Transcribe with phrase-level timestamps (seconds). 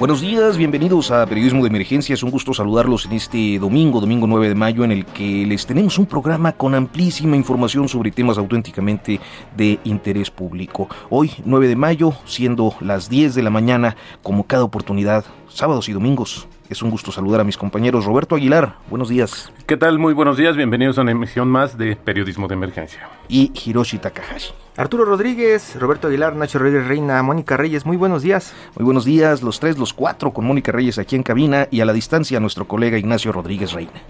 [0.00, 2.14] Buenos días, bienvenidos a Periodismo de Emergencia.
[2.14, 5.66] Es un gusto saludarlos en este domingo, domingo 9 de mayo, en el que les
[5.66, 9.20] tenemos un programa con amplísima información sobre temas auténticamente
[9.54, 10.88] de interés público.
[11.10, 15.92] Hoy, 9 de mayo, siendo las 10 de la mañana, como cada oportunidad, sábados y
[15.92, 16.48] domingos.
[16.70, 18.04] Es un gusto saludar a mis compañeros.
[18.04, 19.52] Roberto Aguilar, buenos días.
[19.66, 19.98] ¿Qué tal?
[19.98, 20.56] Muy buenos días.
[20.56, 23.08] Bienvenidos a una emisión más de Periodismo de Emergencia.
[23.28, 24.52] Y Hiroshi Takahashi.
[24.76, 28.54] Arturo Rodríguez, Roberto Aguilar, Nacho Rodríguez Reina, Mónica Reyes, muy buenos días.
[28.76, 31.84] Muy buenos días, los tres, los cuatro, con Mónica Reyes aquí en cabina y a
[31.84, 34.00] la distancia nuestro colega Ignacio Rodríguez Reina.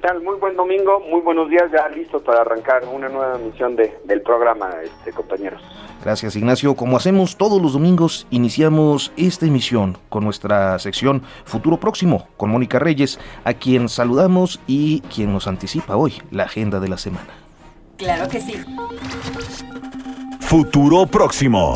[0.00, 0.22] ¿Qué tal?
[0.22, 4.22] Muy buen domingo, muy buenos días, ya listo para arrancar una nueva emisión de, del
[4.22, 5.60] programa, este, compañeros.
[6.04, 6.76] Gracias Ignacio.
[6.76, 12.78] Como hacemos todos los domingos, iniciamos esta emisión con nuestra sección Futuro Próximo con Mónica
[12.78, 17.34] Reyes, a quien saludamos y quien nos anticipa hoy la agenda de la semana.
[17.96, 18.54] Claro que sí.
[20.38, 21.74] Futuro Próximo.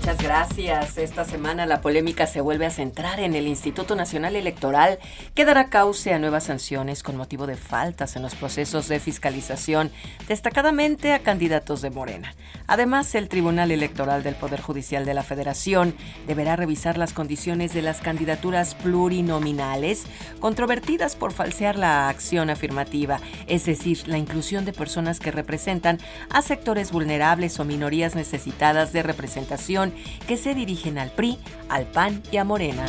[0.00, 0.96] Muchas gracias.
[0.96, 4.98] Esta semana la polémica se vuelve a centrar en el Instituto Nacional Electoral,
[5.34, 9.90] que dará cauce a nuevas sanciones con motivo de faltas en los procesos de fiscalización,
[10.26, 12.34] destacadamente a candidatos de Morena.
[12.66, 15.94] Además, el Tribunal Electoral del Poder Judicial de la Federación
[16.26, 20.04] deberá revisar las condiciones de las candidaturas plurinominales
[20.40, 25.98] controvertidas por falsear la acción afirmativa, es decir, la inclusión de personas que representan
[26.30, 29.89] a sectores vulnerables o minorías necesitadas de representación
[30.26, 32.84] que se dirigen al PRI, al PAN y a Morena.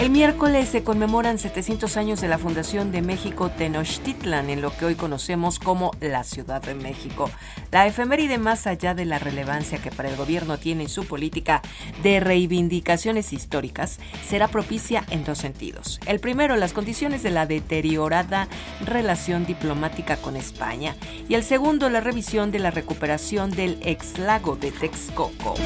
[0.00, 4.86] El miércoles se conmemoran 700 años de la fundación de México Tenochtitlan, en lo que
[4.86, 7.30] hoy conocemos como la Ciudad de México.
[7.70, 11.60] La efeméride, más allá de la relevancia que para el gobierno tiene en su política
[12.02, 16.00] de reivindicaciones históricas, será propicia en dos sentidos.
[16.06, 18.48] El primero, las condiciones de la deteriorada
[18.82, 20.96] relación diplomática con España.
[21.28, 25.56] Y el segundo, la revisión de la recuperación del ex lago de Texcoco.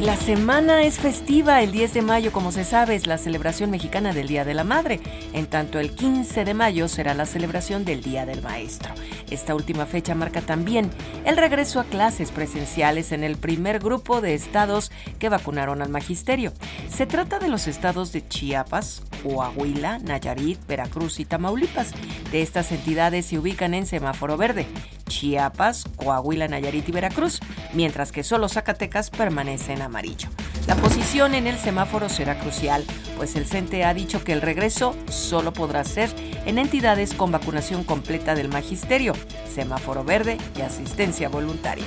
[0.00, 4.12] La semana es festiva, el 10 de mayo, como se sabe, es la celebración mexicana
[4.12, 5.00] del Día de la Madre,
[5.32, 8.92] en tanto el 15 de mayo será la celebración del Día del Maestro.
[9.30, 10.90] Esta última fecha marca también
[11.24, 16.52] el regreso a clases presenciales en el primer grupo de estados que vacunaron al magisterio.
[16.90, 21.92] Se trata de los estados de Chiapas, Coahuila, Nayarit, Veracruz y Tamaulipas.
[22.30, 24.66] De estas entidades se ubican en semáforo verde.
[25.08, 27.40] Chiapas, Coahuila, Nayarit y Veracruz,
[27.76, 30.28] mientras que solo Zacatecas permanece en amarillo.
[30.66, 32.84] La posición en el semáforo será crucial,
[33.16, 36.10] pues el CENTE ha dicho que el regreso solo podrá ser
[36.44, 39.12] en entidades con vacunación completa del magisterio,
[39.54, 41.84] semáforo verde y asistencia voluntaria.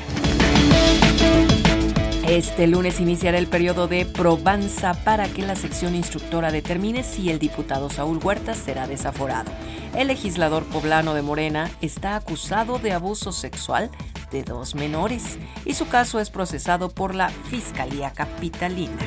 [2.30, 7.40] Este lunes iniciará el periodo de probanza para que la sección instructora determine si el
[7.40, 9.52] diputado Saúl Huerta será desaforado.
[9.96, 13.90] El legislador poblano de Morena está acusado de abuso sexual
[14.32, 18.98] de dos menores y su caso es procesado por la Fiscalía Capitalina.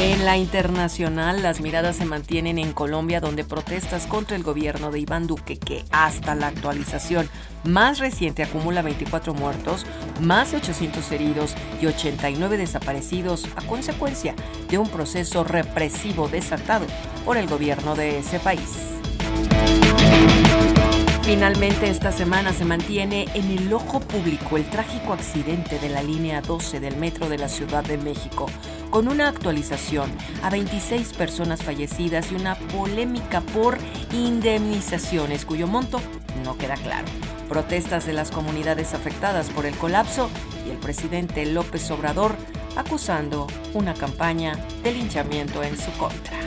[0.00, 5.00] En la internacional, las miradas se mantienen en Colombia, donde protestas contra el gobierno de
[5.00, 7.28] Iván Duque, que hasta la actualización
[7.64, 9.86] más reciente acumula 24 muertos,
[10.20, 14.36] más de 800 heridos y 89 desaparecidos a consecuencia
[14.68, 16.86] de un proceso represivo desatado
[17.24, 18.78] por el gobierno de ese país.
[21.28, 26.40] Finalmente, esta semana se mantiene en el ojo público el trágico accidente de la línea
[26.40, 28.46] 12 del metro de la Ciudad de México,
[28.88, 30.10] con una actualización
[30.42, 33.76] a 26 personas fallecidas y una polémica por
[34.14, 36.00] indemnizaciones cuyo monto
[36.44, 37.06] no queda claro.
[37.46, 40.30] Protestas de las comunidades afectadas por el colapso
[40.66, 42.36] y el presidente López Obrador
[42.74, 46.38] acusando una campaña de linchamiento en su contra.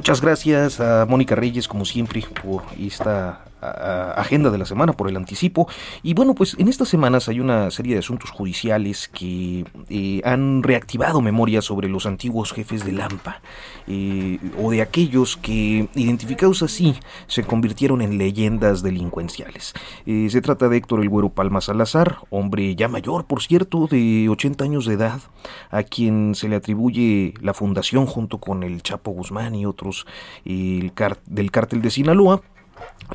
[0.00, 5.16] Muchas gracias a Mónica Reyes, como siempre, por esta agenda de la semana por el
[5.16, 5.68] anticipo.
[6.02, 10.62] Y bueno, pues en estas semanas hay una serie de asuntos judiciales que eh, han
[10.62, 13.40] reactivado memoria sobre los antiguos jefes de Lampa,
[13.86, 16.94] eh, o de aquellos que, identificados así,
[17.26, 19.74] se convirtieron en leyendas delincuenciales.
[20.06, 24.28] Eh, se trata de Héctor El Güero Palma Salazar, hombre ya mayor, por cierto, de
[24.28, 25.20] 80 años de edad,
[25.70, 30.06] a quien se le atribuye la fundación junto con el Chapo Guzmán y otros
[30.44, 30.92] el
[31.26, 32.42] del cártel de Sinaloa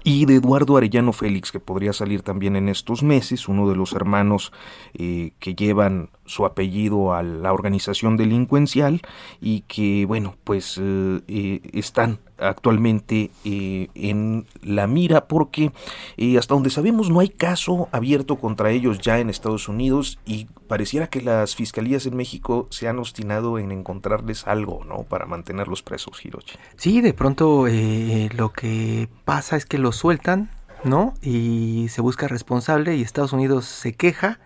[0.03, 3.93] y de Eduardo Arellano Félix, que podría salir también en estos meses, uno de los
[3.93, 4.51] hermanos
[4.93, 9.01] eh, que llevan su apellido a la organización delincuencial
[9.41, 15.71] y que, bueno, pues eh, eh, están actualmente eh, en la mira porque
[16.37, 21.07] hasta donde sabemos no hay caso abierto contra ellos ya en Estados Unidos y pareciera
[21.07, 25.03] que las fiscalías en México se han obstinado en encontrarles algo, ¿no?
[25.03, 26.55] Para mantenerlos presos, Hirochi.
[26.77, 30.49] Sí, de pronto lo que pasa es que los sueltan,
[30.83, 31.13] ¿no?
[31.21, 34.39] Y se busca responsable y Estados Unidos se queja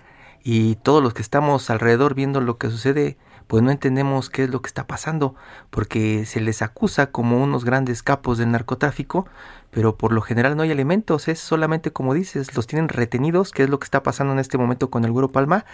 [0.44, 3.18] y todos los que estamos alrededor viendo lo que sucede,
[3.50, 5.34] pues no entendemos qué es lo que está pasando,
[5.72, 9.26] porque se les acusa como unos grandes capos del narcotráfico,
[9.72, 13.64] pero por lo general no hay elementos, es solamente como dices, los tienen retenidos, qué
[13.64, 15.66] es lo que está pasando en este momento con el Güero Palma,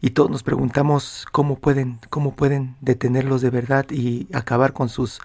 [0.00, 5.20] y todos nos preguntamos cómo pueden, cómo pueden detenerlos de verdad y acabar con sus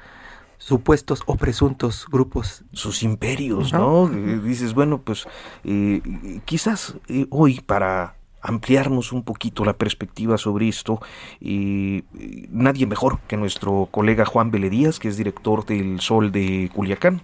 [0.58, 2.66] supuestos o presuntos grupos.
[2.74, 4.10] Sus imperios, ¿no?
[4.10, 5.26] Dices, bueno, pues
[5.64, 6.02] eh,
[6.44, 11.02] quizás eh, hoy para ampliarnos un poquito la perspectiva sobre esto.
[11.40, 12.04] Y
[12.50, 17.22] nadie mejor que nuestro colega Juan Díaz, que es director del Sol de Culiacán,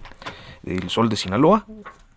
[0.64, 1.68] del Sol de Sinaloa.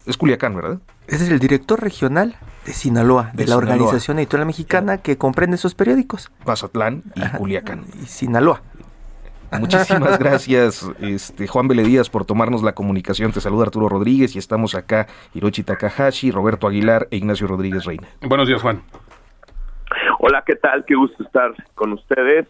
[0.07, 0.81] Es Culiacán, ¿verdad?
[1.07, 5.75] Ese es el director regional de Sinaloa, de, la Organización Editorial Mexicana que comprende esos
[5.75, 6.31] periódicos.
[6.47, 7.85] Mazatlán y Culiacán.
[8.03, 8.63] Y Sinaloa.
[9.61, 13.33] Muchísimas gracias, este, Juan Díaz por tomarnos la comunicación.
[13.33, 18.09] Te saluda Arturo Rodríguez y estamos acá Hirochi Takahashi, Roberto Aguilar e Ignacio Rodríguez Reina.
[18.23, 18.83] Buenos días, Juan.
[20.21, 20.85] Hola, ¿qué tal?
[20.85, 22.47] Qué gusto estar con ustedes.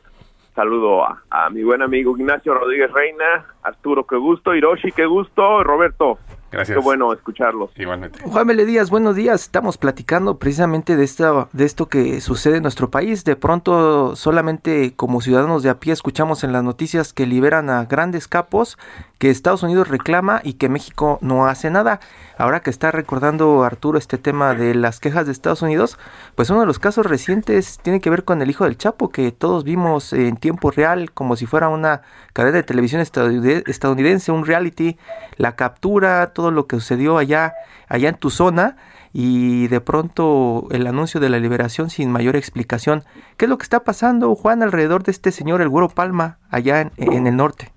[0.55, 5.65] Saludo a, a mi buen amigo Ignacio Rodríguez Reina, Arturo, qué gusto, Hiroshi, qué gusto,
[5.65, 6.19] Roberto,
[6.53, 6.77] Gracias.
[6.77, 7.71] Qué bueno escucharlos.
[7.77, 8.21] Igualmente.
[8.23, 9.41] Juan Mele Díaz, buenos días.
[9.41, 13.25] Estamos platicando precisamente de, esta, de esto que sucede en nuestro país.
[13.25, 17.87] De pronto, solamente como ciudadanos de a pie escuchamos en las noticias que liberan a
[17.87, 18.77] grandes capos,
[19.19, 22.01] que Estados Unidos reclama y que México no hace nada.
[22.37, 25.99] Ahora que está recordando Arturo este tema de las quejas de Estados Unidos,
[26.35, 29.31] pues uno de los casos recientes tiene que ver con el hijo del Chapo, que
[29.33, 32.03] todos vimos en tiempo real, como si fuera una
[32.33, 34.99] cadena de televisión estadounidense, un reality,
[35.37, 37.55] la captura, todo lo que sucedió allá,
[37.89, 38.77] allá en tu zona
[39.13, 43.03] y de pronto el anuncio de la liberación sin mayor explicación.
[43.37, 46.91] ¿Qué es lo que está pasando, Juan, alrededor de este señor, el Güero Palma, allá
[46.97, 47.73] en, el norte?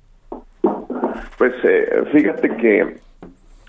[1.38, 2.98] Pues eh, fíjate que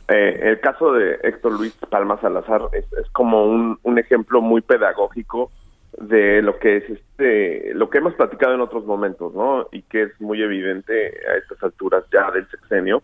[0.09, 5.51] eh, el caso de Héctor Luis Palma Salazar es, como un, un, ejemplo muy pedagógico
[5.99, 9.67] de lo que es este, lo que hemos platicado en otros momentos, ¿no?
[9.73, 13.03] Y que es muy evidente a estas alturas ya del sexenio,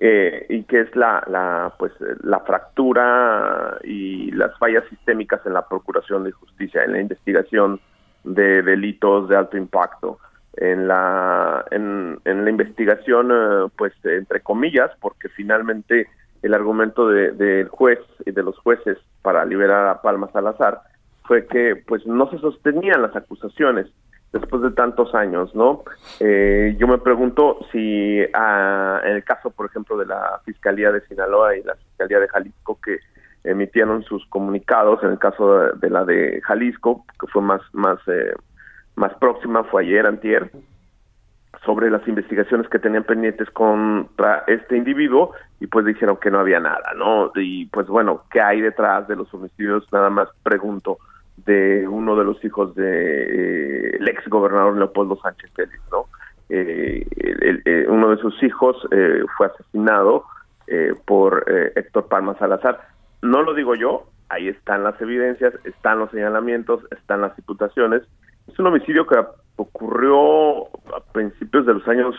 [0.00, 1.92] eh, y que es la, la, pues,
[2.22, 7.80] la fractura y las fallas sistémicas en la procuración de justicia, en la investigación
[8.24, 10.18] de delitos de alto impacto
[10.56, 16.08] en la en, la investigación eh, pues entre comillas porque finalmente
[16.42, 20.80] el argumento del juez y de los jueces para liberar a Palma Salazar
[21.24, 23.86] fue que pues no se sostenían las acusaciones
[24.32, 25.84] después de tantos años, ¿no?
[26.20, 31.00] Eh, yo me pregunto si ah, en el caso, por ejemplo, de la Fiscalía de
[31.02, 32.98] Sinaloa y la Fiscalía de Jalisco que
[33.44, 38.34] emitieron sus comunicados, en el caso de, la de Jalisco, que fue más más eh,
[38.96, 40.50] más próxima, fue ayer, antier,
[41.64, 46.60] sobre las investigaciones que tenían pendientes contra este individuo y pues dijeron que no había
[46.60, 47.30] nada, ¿no?
[47.34, 49.90] Y pues bueno, ¿qué hay detrás de los homicidios?
[49.92, 50.98] Nada más pregunto
[51.44, 56.06] de uno de los hijos de eh, ex gobernador Leopoldo Sánchez Félix, ¿no?
[56.48, 57.06] Eh,
[57.64, 58.76] eh, uno de sus hijos
[59.36, 60.24] fue asesinado
[61.06, 61.44] por
[61.76, 62.80] Héctor Palma Salazar.
[63.22, 68.02] No lo digo yo, ahí están las evidencias, están los señalamientos, están las imputaciones.
[68.46, 69.18] Es un homicidio que
[69.56, 72.14] ocurrió a principios de los años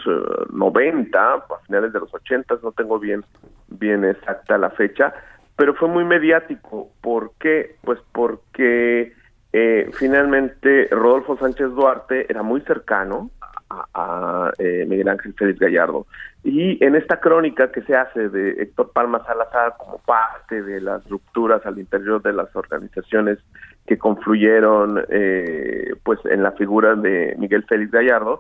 [0.52, 3.24] 90, a finales de los 80, no tengo bien
[3.70, 5.14] bien exacta la fecha,
[5.60, 6.90] pero fue muy mediático.
[7.02, 7.76] ¿Por qué?
[7.82, 9.12] Pues porque
[9.52, 13.30] eh, finalmente Rodolfo Sánchez Duarte era muy cercano
[13.70, 16.08] a, eh, Miguel Ángel Félix Gallardo.
[16.46, 21.06] Y en esta crónica que se hace de Héctor Palma Salazar como parte de las
[21.10, 23.38] rupturas al interior de las organizaciones
[23.86, 28.40] que confluyeron eh, pues en la figura de Miguel Félix Gallardo,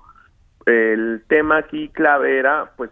[0.65, 2.91] el tema aquí clave era pues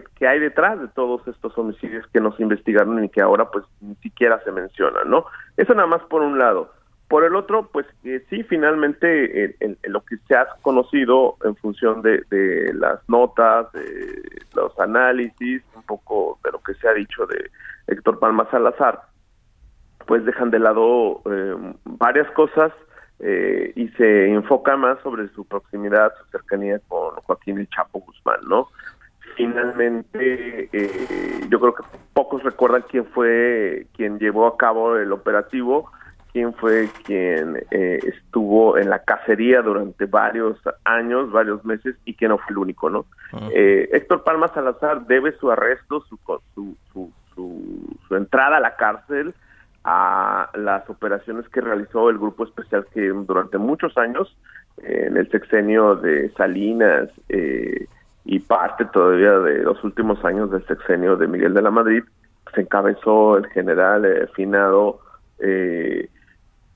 [0.00, 3.94] que, hay detrás de todos estos homicidios que nos investigaron y que ahora pues ni
[3.96, 5.26] siquiera se mencionan, ¿no?
[5.56, 6.72] Eso nada más por un lado.
[7.08, 12.02] Por el otro, pues eh, sí, finalmente en, lo que se ha conocido en función
[12.02, 12.24] de,
[12.74, 17.50] las notas, de los análisis, un poco de lo que se ha dicho de
[17.86, 19.02] Héctor Palma Salazar,
[20.06, 22.72] pues dejan de lado eh, varias cosas
[23.20, 28.40] eh, y se enfoca más sobre su proximidad, su cercanía con Joaquín El Chapo Guzmán,
[28.48, 28.68] ¿no?
[29.36, 35.90] Finalmente, eh, yo creo que pocos recuerdan quién fue quien llevó a cabo el operativo,
[36.32, 42.28] quién fue quien eh, estuvo en la cacería durante varios años, varios meses y que
[42.28, 43.06] no fue el único, ¿no?
[43.52, 46.18] Héctor Palma Salazar debe su arresto, su,
[46.54, 49.34] su, su, su entrada a la cárcel,
[49.84, 54.34] a las operaciones que realizó el grupo especial que durante muchos años,
[54.78, 57.86] en el sexenio de Salinas eh,
[58.24, 62.02] y parte todavía de los últimos años del sexenio de Miguel de la Madrid,
[62.54, 65.00] se encabezó el general eh, finado
[65.38, 66.08] eh,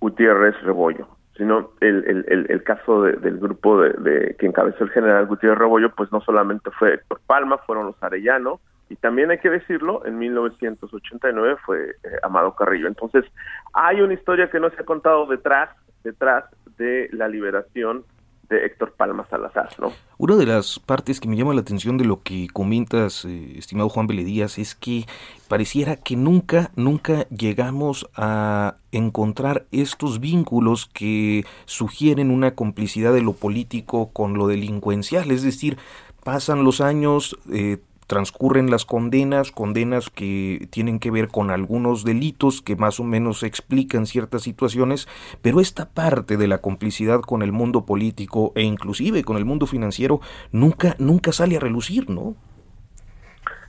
[0.01, 1.09] Gutiérrez Rebollo.
[1.37, 5.95] Sino el, el, el, caso del grupo de, de, que encabezó el general Gutiérrez Rebollo,
[5.95, 10.19] pues no solamente fue Héctor Palma, fueron los Arellano, y también hay que decirlo, en
[10.19, 12.89] 1989 fue eh, Amado Carrillo.
[12.89, 13.25] Entonces,
[13.73, 15.71] hay una historia que no se ha contado detrás,
[16.03, 16.45] detrás
[16.77, 18.05] de la liberación
[18.49, 19.93] de Héctor Palma Salazar, ¿no?
[20.17, 23.89] Una de las partes que me llama la atención de lo que comentas, eh, estimado
[23.89, 25.05] Juan Díaz, es que
[25.49, 33.35] pareciera que nunca, nunca llegamos a encontrar estos vínculos que sugieren una complicidad de lo
[33.35, 35.77] político con lo delincuencial, es decir,
[36.25, 37.79] pasan los años, eh,
[38.09, 43.43] transcurren las condenas, condenas que tienen que ver con algunos delitos que más o menos
[43.43, 45.07] explican ciertas situaciones,
[45.43, 49.67] pero esta parte de la complicidad con el mundo político e inclusive con el mundo
[49.67, 52.35] financiero nunca nunca sale a relucir, ¿no?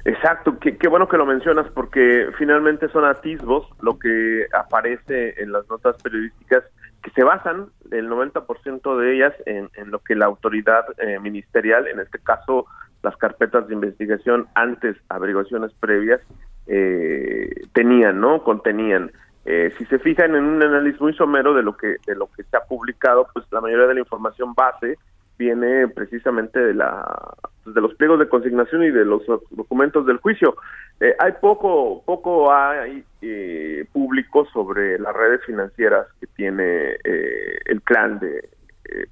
[0.05, 5.69] Exacto, qué, bueno que lo mencionas porque finalmente son atisbos lo que aparece en las
[5.69, 6.63] notas periodísticas
[7.03, 11.87] que se basan el 90% de ellas en, en, lo que la autoridad eh, ministerial,
[11.87, 12.65] en este caso
[13.03, 16.21] las carpetas de investigación antes averiguaciones previas
[16.67, 18.43] eh, tenían, ¿no?
[18.43, 19.11] Contenían.
[19.45, 22.43] Eh, si se fijan en un análisis muy somero de lo que de lo que
[22.43, 24.97] se ha publicado, pues la mayoría de la información base
[25.39, 27.33] viene precisamente de la
[27.65, 30.55] de los pliegos de consignación y de los documentos del juicio.
[30.99, 37.81] Eh, hay poco poco hay eh, público sobre las redes financieras que tiene eh, el
[37.81, 38.49] clan de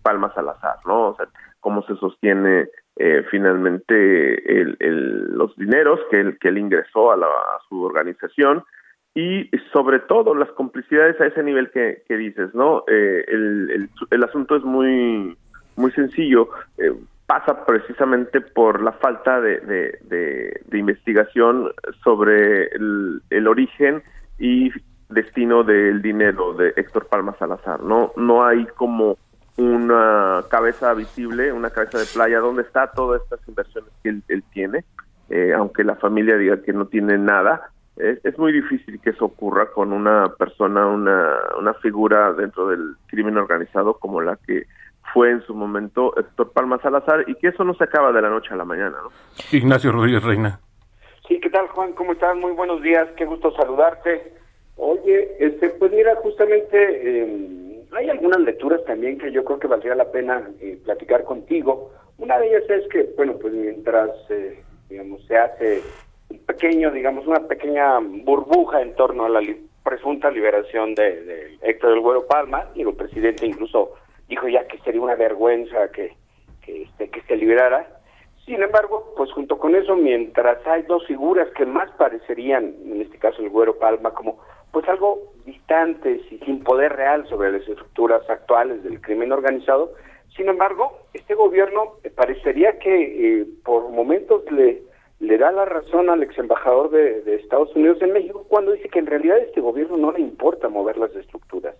[0.01, 1.09] Palma Salazar, ¿no?
[1.09, 1.27] O sea,
[1.59, 2.67] cómo se sostiene
[2.99, 4.75] eh, finalmente el,
[5.29, 7.27] los dineros que él, que él ingresó a, la,
[7.69, 8.63] su organización
[9.13, 12.83] y sobre todo las complicidades a ese nivel que, dices, ¿no?
[12.87, 15.35] Eh, el, el, asunto es muy,
[15.75, 16.49] muy sencillo.
[16.77, 16.93] Eh,
[17.25, 21.71] pasa precisamente por la falta de, de, de, investigación
[22.03, 24.03] sobre el, el, origen
[24.39, 24.71] y
[25.09, 28.13] destino del dinero de Héctor Palma Salazar, ¿no?
[28.15, 29.17] No hay como
[29.57, 34.85] una cabeza visible, una cabeza de playa, donde está todas estas inversiones que él, tiene,
[35.29, 39.71] eh, aunque la familia diga que no tiene nada, es, muy difícil que eso ocurra
[39.71, 44.67] con una persona, una, una figura dentro del crimen organizado como la que
[45.13, 48.29] fue en su momento Héctor Palma Salazar y que eso no se acaba de la
[48.29, 48.97] noche a la mañana.
[49.01, 49.09] ¿no?
[49.51, 50.59] Ignacio Rodríguez Reina.
[51.27, 51.93] Sí, ¿qué tal Juan?
[51.93, 52.37] ¿Cómo estás?
[52.37, 54.33] Muy buenos días, qué gusto saludarte.
[54.75, 56.77] Oye, este, pues mira, justamente...
[57.01, 61.91] Eh, hay algunas lecturas también que yo creo que valdría la pena eh, platicar contigo.
[62.19, 65.81] Una de ellas es que, bueno, pues mientras, eh, digamos, se hace
[66.29, 69.41] un pequeño, digamos, una pequeña burbuja en torno a la
[69.83, 73.93] presunta liberación de, Héctor del Güero Palma, y el presidente incluso
[74.29, 76.15] dijo ya que sería una vergüenza que,
[76.61, 77.87] que, este, que se liberara.
[78.45, 83.17] Sin embargo, pues junto con eso, mientras hay dos figuras que más parecerían, en este
[83.17, 84.37] caso el Güero Palma, como
[84.71, 89.93] pues algo distantes y sin poder real sobre las estructuras actuales del crimen organizado.
[90.35, 94.83] Sin embargo, este gobierno parecería que eh, por momentos le,
[95.19, 98.99] le da la razón al ex embajador de, Estados Unidos en México cuando dice que
[98.99, 101.75] en realidad a este gobierno no le importa mover las estructuras.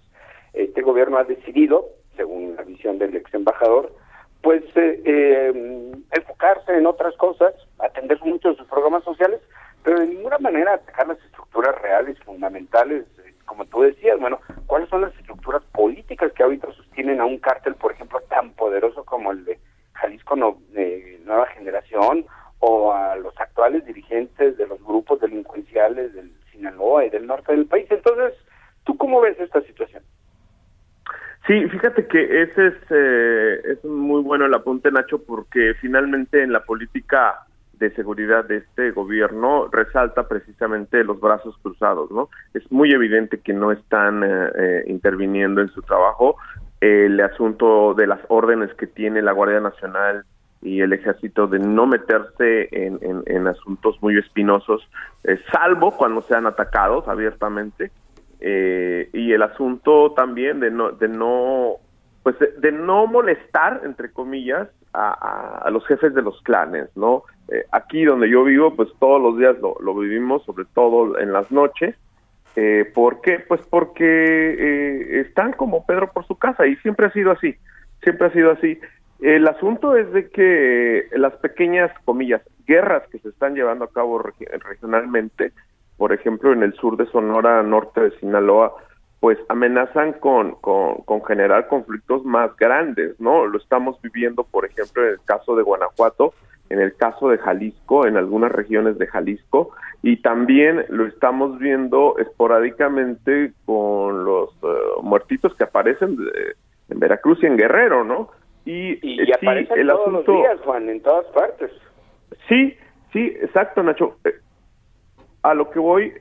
[0.53, 3.91] Este gobierno ha decidido, según la visión del ex embajador,
[4.41, 9.41] pues eh, eh, enfocarse en otras cosas, atender muchos sus programas sociales,
[9.83, 14.89] pero de ninguna manera atacar las estructuras reales, fundamentales, eh, como tú decías, bueno, ¿cuáles
[14.89, 19.31] son las estructuras políticas que ahorita sostienen a un cártel, por ejemplo, tan poderoso como
[19.31, 19.59] el de
[19.93, 22.25] Jalisco Nueva Generación
[22.59, 27.65] o a los actuales dirigentes de los grupos delincuenciales del Sinaloa y del norte del
[27.65, 27.87] país?
[27.89, 28.33] Entonces,
[28.83, 30.03] ¿tú cómo ves esta situación?
[31.47, 36.51] Sí, fíjate que ese es, eh, es muy bueno el apunte, Nacho, porque finalmente en
[36.51, 37.47] la política
[37.79, 42.29] de seguridad de este gobierno resalta precisamente los brazos cruzados, ¿no?
[42.53, 46.37] Es muy evidente que no están eh, eh, interviniendo en su trabajo.
[46.81, 50.25] El asunto de las órdenes que tiene la Guardia Nacional
[50.61, 54.81] y el ejército de no meterse en, en, asuntos muy espinosos,
[55.23, 57.91] eh, salvo cuando sean atacados abiertamente,
[58.39, 61.77] y el asunto también de no, de no
[62.27, 67.23] pues de, no molestar, entre comillas, a, los jefes de los clanes, ¿no?
[67.49, 71.51] Eh, aquí donde yo vivo, pues todos los días lo, vivimos, sobre todo en las
[71.51, 71.95] noches.
[72.55, 73.39] Eh, ¿Por qué?
[73.39, 77.55] Pues porque eh, están como Pedro por su casa y siempre ha sido así,
[78.01, 78.79] siempre ha sido así.
[79.21, 84.19] El asunto es de que las pequeñas, comillas, guerras que se están llevando a cabo
[84.19, 85.51] regionalmente,
[85.97, 88.75] por ejemplo, en el sur de Sonora, norte de Sinaloa,
[89.19, 93.47] pues amenazan con, con, generar conflictos más grandes, ¿no?
[93.47, 96.33] Lo estamos viviendo, por ejemplo, en el caso de Guanajuato,
[96.69, 99.71] en el caso de Jalisco, en algunas regiones de Jalisco,
[100.03, 104.67] y también lo estamos viendo esporádicamente con los eh,
[105.01, 106.17] muertitos que aparecen
[106.89, 108.29] en Veracruz y en Guerrero, ¿no?
[108.65, 111.71] Y, y, aparecen el todos los días, Juan, en todas partes.
[112.47, 112.77] Sí,
[113.13, 114.17] sí, exacto, Nacho.
[114.25, 114.35] Eh,
[115.41, 116.13] a lo que voy,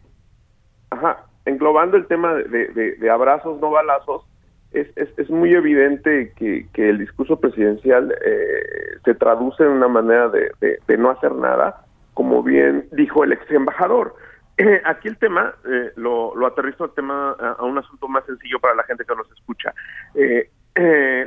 [0.90, 4.26] ajá, englobando el tema de, abrazos, no balazos,
[4.72, 10.98] es, es, muy evidente que, el discurso presidencial eh, se traduce en una manera de,
[10.98, 14.14] no hacer nada, como bien dijo el ex embajador.
[14.84, 18.82] aquí el tema, eh, lo, aterrizo al tema, a, un asunto más sencillo para la
[18.82, 19.72] gente que nos escucha.
[20.14, 20.50] Eh,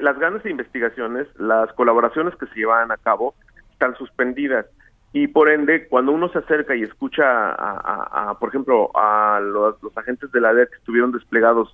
[0.01, 3.33] las grandes investigaciones, las colaboraciones que se llevan a cabo,
[3.71, 4.67] están suspendidas
[5.11, 10.31] y por ende cuando uno se acerca y escucha a, por ejemplo a los, agentes
[10.31, 11.71] de la DEA que estuvieron desplegados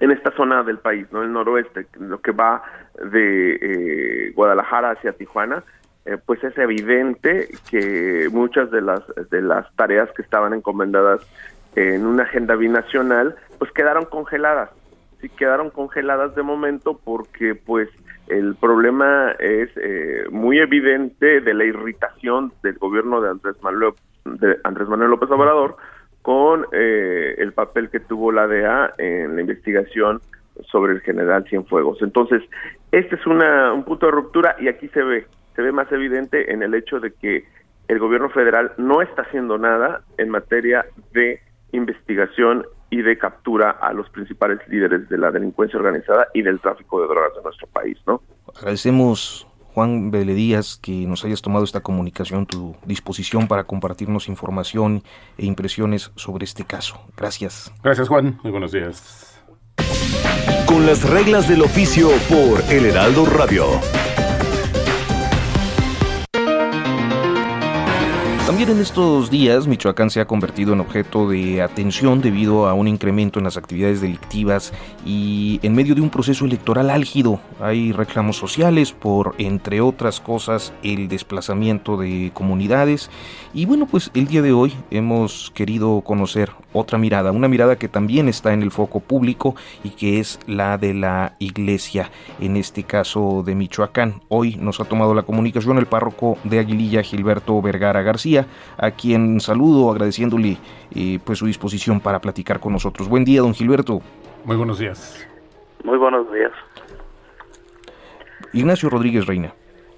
[0.00, 2.62] en esta zona del país no el noroeste lo que va
[3.12, 5.62] de eh, Guadalajara hacia Tijuana
[6.06, 11.26] eh, pues es evidente que muchas de las de las tareas que estaban encomendadas
[11.76, 14.70] en una agenda binacional pues quedaron congeladas.
[15.20, 17.88] Sí quedaron congeladas de momento porque pues
[18.28, 23.92] el problema es eh, muy evidente de la irritación del gobierno de Andrés Manuel,
[24.24, 25.76] de Andrés Manuel López Obrador
[26.22, 30.20] con eh, el papel que tuvo la DEA en la investigación
[30.70, 32.00] sobre el general Cienfuegos.
[32.00, 32.42] Entonces,
[32.92, 36.52] este es una, un punto de ruptura y aquí se ve, se ve más evidente
[36.52, 37.44] en el hecho de que
[37.88, 41.40] el gobierno federal no está haciendo nada en materia de
[41.72, 47.00] investigación y de captura a los principales líderes de la delincuencia organizada y del tráfico
[47.00, 48.22] de drogas de nuestro país, ¿no?
[48.56, 55.02] Agradecemos Juan Beledías que nos hayas tomado esta comunicación, tu disposición para compartirnos información
[55.36, 57.00] e impresiones sobre este caso.
[57.16, 57.72] Gracias.
[57.82, 59.42] Gracias Juan, muy buenos días.
[60.66, 63.64] Con las reglas del oficio por El Heraldo Radio.
[68.54, 72.86] También en estos días Michoacán se ha convertido en objeto de atención debido a un
[72.86, 74.72] incremento en las actividades delictivas
[75.04, 77.40] y en medio de un proceso electoral álgido.
[77.60, 83.10] Hay reclamos sociales por, entre otras cosas, el desplazamiento de comunidades.
[83.52, 87.88] Y bueno, pues el día de hoy hemos querido conocer otra mirada, una mirada que
[87.88, 92.10] también está en el foco público y que es la de la iglesia,
[92.40, 94.20] en este caso de Michoacán.
[94.28, 99.40] Hoy nos ha tomado la comunicación el párroco de Aguililla, Gilberto Vergara García a quien
[99.40, 100.58] saludo agradeciéndole
[100.94, 103.08] eh, pues su disposición para platicar con nosotros.
[103.08, 104.00] Buen día, don Gilberto.
[104.44, 105.26] Muy buenos días.
[105.84, 106.52] Muy buenos días.
[108.52, 109.54] Ignacio Rodríguez Reina.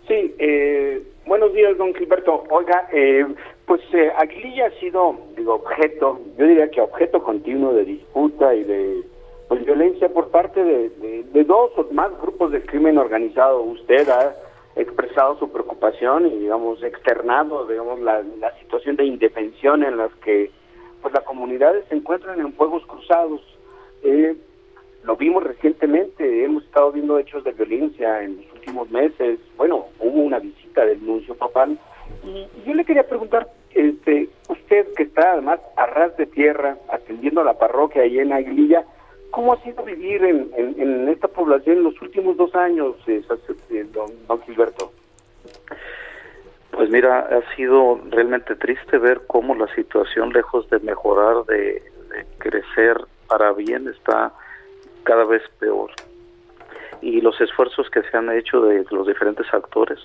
[0.09, 2.45] Sí, eh, buenos días, don Gilberto.
[2.51, 3.27] Oiga, eh,
[3.67, 3.81] pues
[4.17, 9.03] Aguililla ha sido, digo, objeto, yo diría que objeto continuo de disputa y de
[9.49, 13.61] pues, violencia por parte de, dos o más grupos de crimen organizado.
[13.63, 14.35] Usted ha
[14.77, 18.23] expresado su preocupación y digamos externado digamos la,
[18.61, 20.51] situación de indefensión en las que
[21.01, 23.41] pues las comunidades se encuentran en fuegos cruzados
[24.03, 24.37] eh,
[25.03, 30.21] lo vimos recientemente hemos estado viendo hechos de violencia en los últimos meses bueno hubo
[30.21, 31.79] una visita del nuncio papal
[32.25, 37.41] y, yo le quería preguntar este usted que está además a ras de tierra atendiendo
[37.41, 38.85] a la parroquia ahí en Aguililla
[39.37, 43.23] ¿Cómo ha sido vivir en, en, esta población en los últimos dos años, eh,
[43.69, 44.93] eh, don, don Gilberto?
[46.71, 51.83] Pues mira, ha sido realmente triste ver cómo la situación, lejos de mejorar, de,
[52.39, 52.97] crecer
[53.29, 54.33] para bien, está
[55.03, 55.91] cada vez peor.
[57.03, 59.99] Y los esfuerzos que se han hecho de los diferentes actores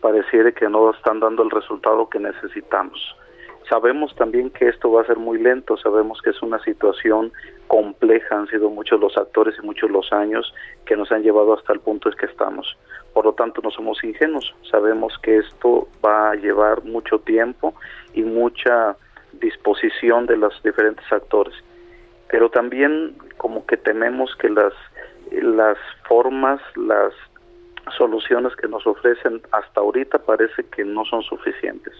[0.00, 3.16] pareciera que no están dando el resultado que necesitamos.
[3.68, 7.32] Sabemos también que esto va a ser muy lento, sabemos que es una situación
[7.68, 10.52] compleja, han sido muchos los actores y muchos los años
[10.86, 12.76] que nos han llevado hasta el punto en que estamos.
[13.14, 14.54] Por lo tanto, no somos ingenuos.
[14.68, 17.74] Sabemos que esto va a llevar mucho tiempo
[18.12, 18.96] y mucha
[19.34, 21.54] disposición de los diferentes actores.
[22.28, 24.72] Pero también como que tememos que las,
[25.30, 27.12] las formas, las
[27.94, 31.94] soluciones que nos ofrecen hasta ahorita parece que no son suficientes.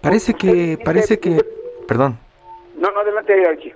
[0.00, 1.44] Parece que, parece que,
[1.86, 2.18] perdón.
[2.76, 3.72] No, no, adelante aquí.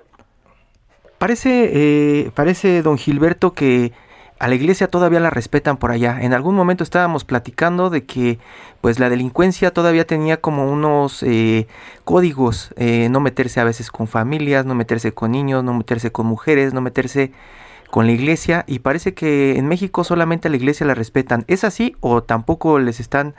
[1.19, 3.93] Parece, eh, parece, don Gilberto, que
[4.39, 6.19] a la iglesia todavía la respetan por allá.
[6.21, 8.39] En algún momento estábamos platicando de que
[8.81, 11.67] pues la delincuencia todavía tenía como unos eh,
[12.05, 16.27] códigos, eh, no meterse a veces con familias, no meterse con niños, no meterse con
[16.27, 17.33] mujeres, no meterse
[17.91, 21.45] con la iglesia y parece que en México solamente la iglesia la respetan.
[21.49, 23.35] ¿Es así o tampoco les están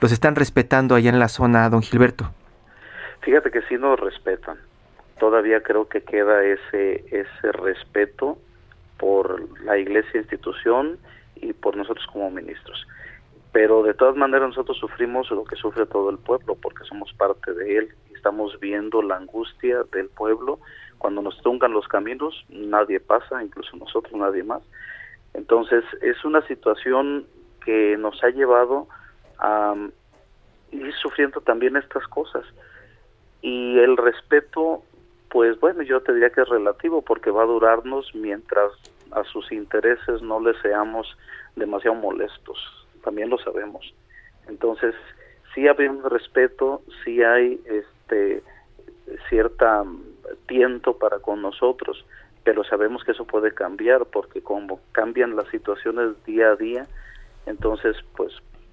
[0.00, 2.30] los están respetando allá en la zona, don Gilberto?
[3.22, 4.58] Fíjate que sí nos respetan.
[5.18, 8.38] Todavía creo que queda ese ese respeto
[8.98, 10.98] por la iglesia institución
[11.36, 12.86] y por nosotros como ministros.
[13.52, 17.52] Pero de todas maneras nosotros sufrimos lo que sufre todo el pueblo porque somos parte
[17.52, 20.58] de él y estamos viendo la angustia del pueblo.
[21.04, 24.62] Cuando nos truncan los caminos, nadie pasa, incluso nosotros, nadie más.
[25.34, 27.26] Entonces es una situación
[27.62, 28.88] que nos ha llevado
[29.38, 29.74] a
[30.72, 32.46] ir sufriendo también estas cosas.
[33.42, 34.82] Y el respeto
[35.28, 38.72] pues bueno, yo te diría que es relativo porque va a durarnos mientras
[39.10, 41.18] a sus intereses no les seamos
[41.54, 42.56] demasiado molestos,
[43.02, 43.92] también lo sabemos.
[44.48, 44.94] Entonces,
[45.54, 48.42] sí hay un respeto, sí hay este
[49.28, 49.84] cierta
[50.46, 52.04] tiento para con nosotros,
[52.42, 56.86] pero sabemos que eso puede cambiar porque como cambian las situaciones día a día,
[57.46, 58.32] entonces pues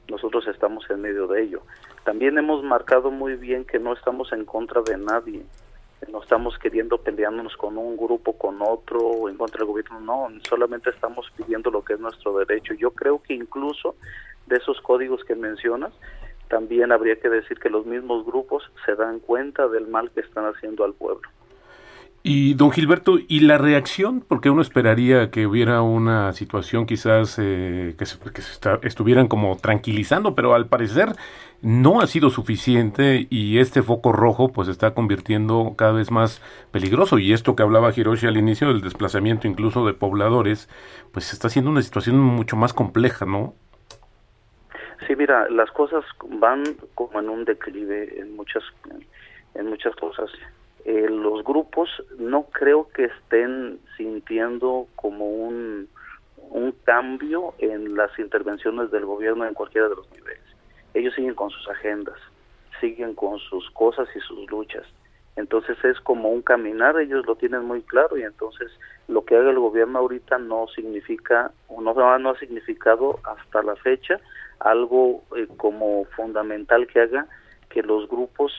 [0.10, 1.62] nosotros estamos en medio de ello.
[2.04, 5.46] También hemos marcado muy bien que no estamos en contra de nadie,
[6.12, 10.30] no estamos queriendo peleándonos con un grupo, con otro, o en contra del gobierno, no,
[10.50, 12.74] solamente estamos pidiendo lo que es nuestro derecho.
[12.74, 13.96] Yo creo que incluso
[14.48, 15.94] de esos códigos que mencionas,
[16.50, 20.46] también habría que decir que los mismos grupos se dan cuenta del mal que están
[20.46, 21.30] haciendo al pueblo.
[22.24, 24.22] Y don Gilberto, ¿y la reacción?
[24.22, 30.36] Porque uno esperaría que hubiera una situación quizás eh, que se, se estuvieran como tranquilizando,
[30.36, 31.14] pero al parecer
[31.64, 37.18] no ha sido suficiente y este foco rojo pues está convirtiendo cada vez más peligroso.
[37.18, 40.70] Y esto que hablaba Hiroshi al inicio del desplazamiento incluso de pobladores,
[41.12, 43.56] pues está siendo una situación mucho más compleja, ¿no?
[45.08, 46.06] Sí, mira, las cosas
[46.40, 48.64] van como en un declive en muchas,
[49.56, 50.30] en muchas cosas
[50.86, 55.88] eh, los grupos no creo que estén sintiendo como un,
[56.38, 60.42] un cambio en las intervenciones del gobierno en cualquiera de los niveles.
[60.94, 62.18] Ellos siguen con sus agendas,
[62.80, 64.86] siguen con sus cosas y sus luchas.
[65.36, 68.72] Entonces es como un caminar, ellos lo tienen muy claro y entonces
[69.08, 73.76] lo que haga el gobierno ahorita no significa, o no, no ha significado hasta la
[73.78, 74.20] fecha
[74.60, 77.28] algo eh, como fundamental que haga
[77.74, 78.54] que los grupos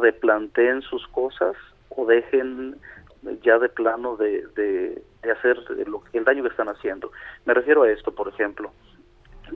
[0.00, 1.56] replanteen sus cosas
[1.90, 2.76] o dejen
[3.42, 7.10] ya de plano de, de, hacer lo, el daño que están haciendo.
[7.44, 8.70] Me refiero a esto, por ejemplo,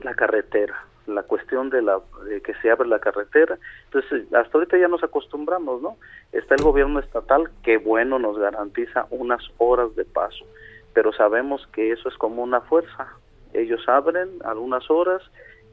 [0.03, 1.99] la carretera, la cuestión de la
[2.43, 3.57] que se abre la carretera.
[3.85, 5.97] Entonces, hasta ahorita ya nos acostumbramos, ¿no?
[6.31, 10.45] Está el gobierno estatal que bueno nos garantiza unas horas de paso,
[10.93, 13.07] pero sabemos que eso es como una fuerza.
[13.53, 15.21] Ellos abren algunas horas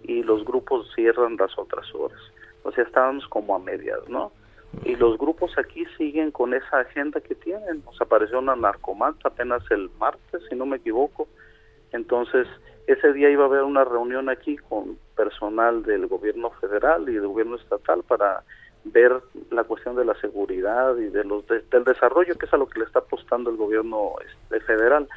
[0.03, 2.21] y los grupos cierran las otras horas
[2.63, 4.33] o sea, estábamos como a medias, ¿no?
[4.85, 7.83] Y los grupos aquí siguen con esa agenda que tienen.
[7.85, 11.29] Nos apareció una narcomanta apenas el martes, si no me equivoco.
[11.93, 12.47] Entonces,
[12.87, 17.27] ese día iba a haber una reunión aquí con personal del gobierno federal y del
[17.27, 18.45] gobierno estatal para
[18.85, 19.21] ver
[19.51, 22.79] la cuestión de la seguridad y de los del desarrollo, que es a lo que
[22.79, 25.09] le está apostando el gobierno este, federal.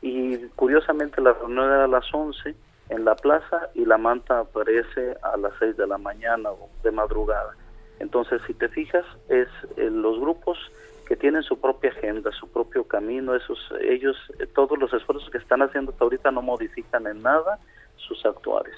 [0.00, 2.54] Y curiosamente la reunión era a las 11
[2.88, 6.90] en la plaza y la manta aparece a las 6 de la mañana o de
[6.90, 7.54] madrugada.
[7.98, 10.58] Entonces, si te fijas, es eh, los grupos
[11.06, 15.38] que tienen su propia agenda, su propio camino, esos ellos eh, todos los esfuerzos que
[15.38, 17.58] están haciendo hasta ahorita no modifican en nada
[17.96, 18.74] sus actuales.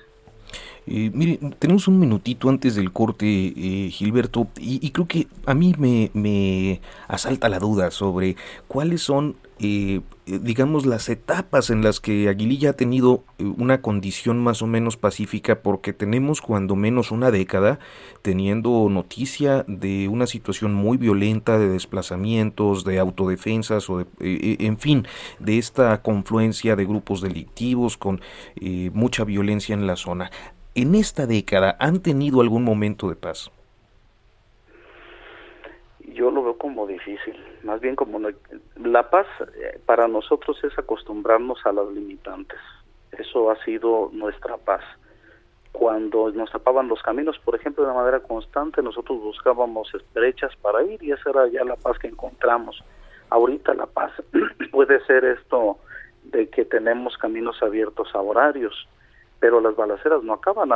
[0.90, 5.74] Eh, mire, tenemos un minutito antes del corte, eh, Gilberto, y, creo que a mí
[5.76, 8.36] me, asalta la duda sobre
[8.68, 14.62] cuáles son, eh, digamos, las etapas en las que Aguililla ha tenido una condición más
[14.62, 17.80] o menos pacífica, porque tenemos cuando menos una década
[18.22, 25.06] teniendo noticia de una situación muy violenta de desplazamientos, de autodefensas, o de, en fin,
[25.38, 28.22] de esta confluencia de grupos delictivos con
[28.94, 30.30] mucha violencia en la zona
[30.82, 33.50] en esta década han tenido algún momento de paz?
[36.00, 38.18] Yo lo veo como difícil, más bien como
[38.76, 42.58] la paz eh, para nosotros es acostumbrarnos a las limitantes.
[43.12, 44.82] Eso ha sido nuestra paz.
[45.72, 51.02] Cuando nos tapaban los caminos, por ejemplo, de manera constante, nosotros buscábamos brechas para ir
[51.02, 52.82] y esa era ya la paz que encontramos.
[53.30, 54.12] Ahorita la paz
[54.72, 55.78] puede ser esto
[56.24, 58.88] de que tenemos caminos abiertos a horarios,
[59.40, 60.70] pero las balaceras no acaban.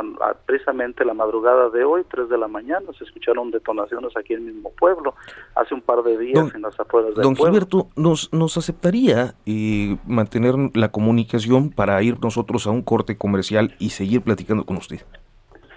[0.46, 4.54] precisamente la madrugada de hoy, 3 de la mañana, se escucharon detonaciones aquí en el
[4.54, 5.14] mismo pueblo,
[5.54, 7.58] hace un par de días en las afueras del don pueblo.
[7.60, 13.16] Don Gilberto, ¿nos, ¿nos aceptaría eh, mantener la comunicación para ir nosotros a un corte
[13.16, 15.00] comercial y seguir platicando con usted?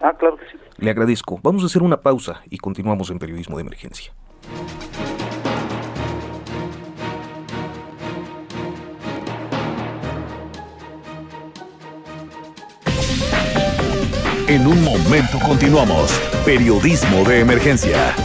[0.01, 0.57] Ah, claro que sí.
[0.77, 1.39] Le agradezco.
[1.41, 4.13] Vamos a hacer una pausa y continuamos en Periodismo de Emergencia.
[14.55, 16.09] En un momento continuamos.
[16.45, 18.15] Periodismo de emergencia.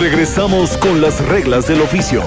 [0.00, 2.24] Regresamos con las reglas del oficio.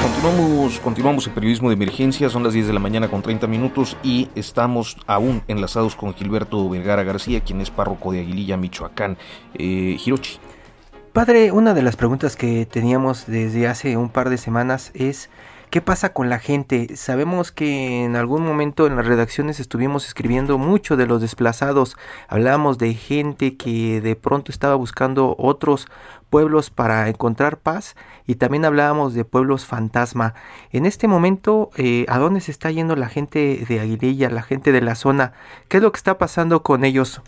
[0.00, 3.96] Continuamos, continuamos en periodismo de emergencia, son las 10 de la mañana con 30 minutos
[4.04, 9.18] y estamos aún enlazados con Gilberto Vergara García, quien es párroco de Aguililla, Michoacán.
[9.54, 10.38] Eh, Hirochi.
[11.12, 15.28] Padre, una de las preguntas que teníamos desde hace un par de semanas es
[15.72, 16.96] ¿Qué pasa con la gente?
[16.96, 21.96] Sabemos que en algún momento en las redacciones estuvimos escribiendo mucho de los desplazados.
[22.28, 25.88] Hablamos de gente que de pronto estaba buscando otros
[26.28, 30.34] pueblos para encontrar paz y también hablábamos de pueblos fantasma.
[30.72, 34.72] En este momento, eh, ¿a dónde se está yendo la gente de Aguililla, la gente
[34.72, 35.32] de la zona?
[35.70, 37.22] ¿Qué es lo que está pasando con ellos?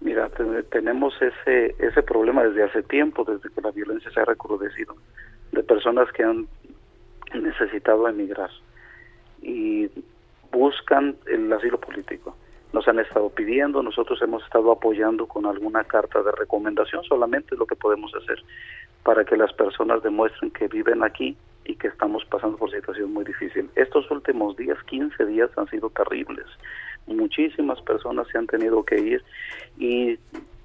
[0.00, 0.30] Mira,
[0.70, 4.94] tenemos ese, ese problema desde hace tiempo, desde que la violencia se ha recrudecido,
[5.50, 6.46] de personas que han
[7.34, 8.50] necesitado emigrar
[9.42, 9.88] y
[10.52, 12.36] buscan el asilo político.
[12.72, 17.66] Nos han estado pidiendo, nosotros hemos estado apoyando con alguna carta de recomendación, solamente lo
[17.66, 18.42] que podemos hacer
[19.02, 23.24] para que las personas demuestren que viven aquí y que estamos pasando por situación muy
[23.24, 23.70] difícil.
[23.74, 26.46] Estos últimos días, 15 días, han sido terribles.
[27.06, 29.24] Muchísimas personas se han tenido que ir
[29.78, 30.18] y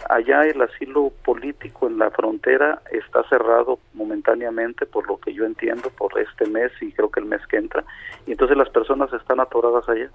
[0.10, 5.90] allá el asilo político en la frontera está cerrado momentáneamente, por lo que yo entiendo,
[5.90, 7.84] por este mes y creo que el mes que entra.
[8.28, 10.10] Y entonces las personas están atoradas allá.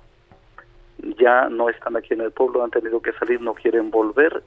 [1.19, 4.43] Ya no están aquí en el pueblo, han tenido que salir, no quieren volver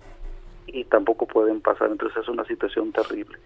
[0.68, 1.90] y tampoco pueden pasar.
[1.92, 3.38] Entonces es una situación terrible.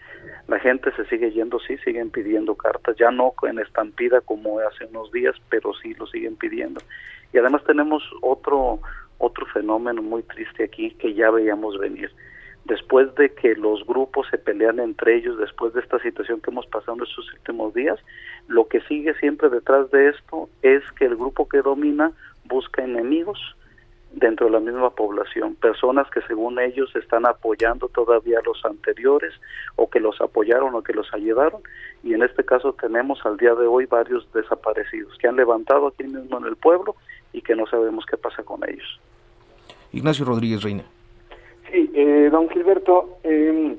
[0.47, 4.85] La gente se sigue yendo, sí, siguen pidiendo cartas, ya no en estampida como hace
[4.85, 6.81] unos días, pero sí lo siguen pidiendo.
[7.33, 8.79] Y además tenemos otro
[9.17, 12.11] otro fenómeno muy triste aquí que ya veíamos venir.
[12.65, 16.65] Después de que los grupos se pelean entre ellos, después de esta situación que hemos
[16.67, 17.97] pasado en estos últimos días,
[18.47, 22.11] lo que sigue siempre detrás de esto es que el grupo que domina
[22.45, 23.39] busca enemigos
[24.11, 29.33] dentro de la misma población, personas que según ellos están apoyando todavía a los anteriores
[29.75, 31.61] o que los apoyaron o que los ayudaron
[32.03, 36.03] y en este caso tenemos al día de hoy varios desaparecidos que han levantado aquí
[36.03, 36.95] mismo en el pueblo
[37.33, 38.99] y que no sabemos qué pasa con ellos.
[39.97, 40.83] Ignacio Rodríguez Reina.
[41.71, 43.75] Sí, eh, don Gilberto, eh,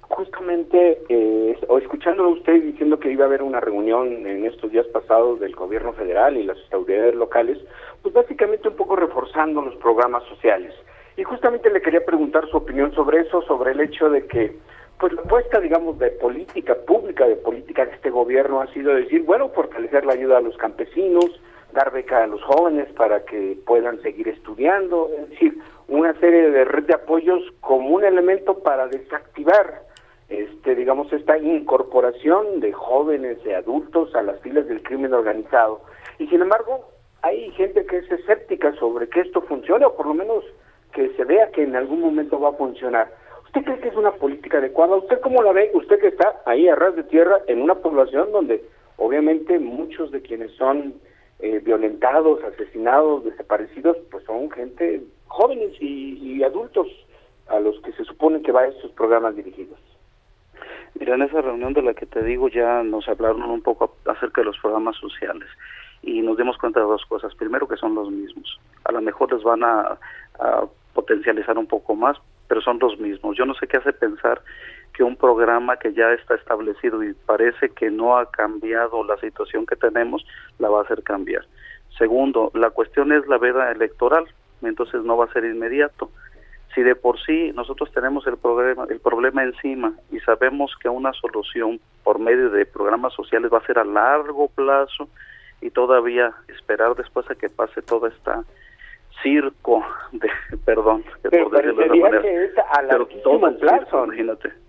[0.00, 5.40] justamente eh, escuchándolo usted diciendo que iba a haber una reunión en estos días pasados
[5.40, 7.58] del gobierno federal y las autoridades locales,
[8.02, 10.72] pues básicamente un poco reforzando los programas sociales.
[11.16, 14.56] Y justamente le quería preguntar su opinión sobre eso, sobre el hecho de que
[14.98, 19.22] pues la apuesta, digamos, de política pública, de política de este gobierno ha sido decir,
[19.24, 21.40] bueno, fortalecer la ayuda a los campesinos,
[21.74, 25.58] dar beca a los jóvenes para que puedan seguir estudiando, es decir,
[25.88, 29.82] una serie de red de apoyos como un elemento para desactivar
[30.30, 35.82] este digamos esta incorporación de jóvenes de adultos a las filas del crimen organizado
[36.18, 36.88] y sin embargo
[37.20, 40.42] hay gente que es escéptica sobre que esto funcione o por lo menos
[40.94, 43.12] que se vea que en algún momento va a funcionar
[43.54, 44.96] ¿Usted cree que es una política adecuada?
[44.96, 45.70] ¿Usted cómo la ve?
[45.74, 48.64] Usted que está ahí a ras de tierra en una población donde
[48.96, 50.94] obviamente muchos de quienes son
[51.40, 56.86] eh, violentados, asesinados, desaparecidos, pues son gente jóvenes y, adultos
[57.48, 59.78] a los que se supone que va a estos programas dirigidos.
[60.98, 64.42] Mira, en esa reunión de la que te digo ya nos hablaron un poco acerca
[64.42, 65.48] de los programas sociales
[66.02, 67.34] y nos dimos cuenta de dos cosas.
[67.34, 68.60] Primero que son los mismos.
[68.84, 69.98] A lo mejor les van a
[70.92, 72.16] potencializar un poco más,
[72.48, 73.36] pero son los mismos.
[73.36, 74.40] Yo no sé qué hace pensar
[74.94, 79.66] que un programa que ya está establecido y parece que no ha cambiado la situación
[79.66, 80.24] que tenemos,
[80.58, 81.44] la va a hacer cambiar.
[81.98, 84.24] Segundo, la cuestión es la veda electoral,
[84.62, 86.10] entonces no va a ser inmediato.
[86.74, 91.12] Si de por sí nosotros tenemos el problema, el problema encima y sabemos que una
[91.12, 95.08] solución por medio de programas sociales va a ser a largo plazo
[95.60, 98.42] y todavía esperar después a que pase toda esta
[99.22, 100.28] circo de
[100.64, 104.63] perdón pero que es a larguísimo plazo imagínate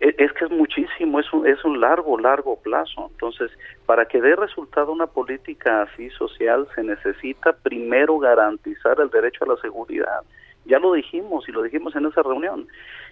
[0.00, 3.08] es que es muchísimo, es un, es un largo, largo plazo.
[3.12, 3.50] Entonces,
[3.86, 9.54] para que dé resultado una política así social, se necesita primero garantizar el derecho a
[9.54, 10.20] la seguridad.
[10.66, 12.66] Ya lo dijimos y lo dijimos en esa reunión.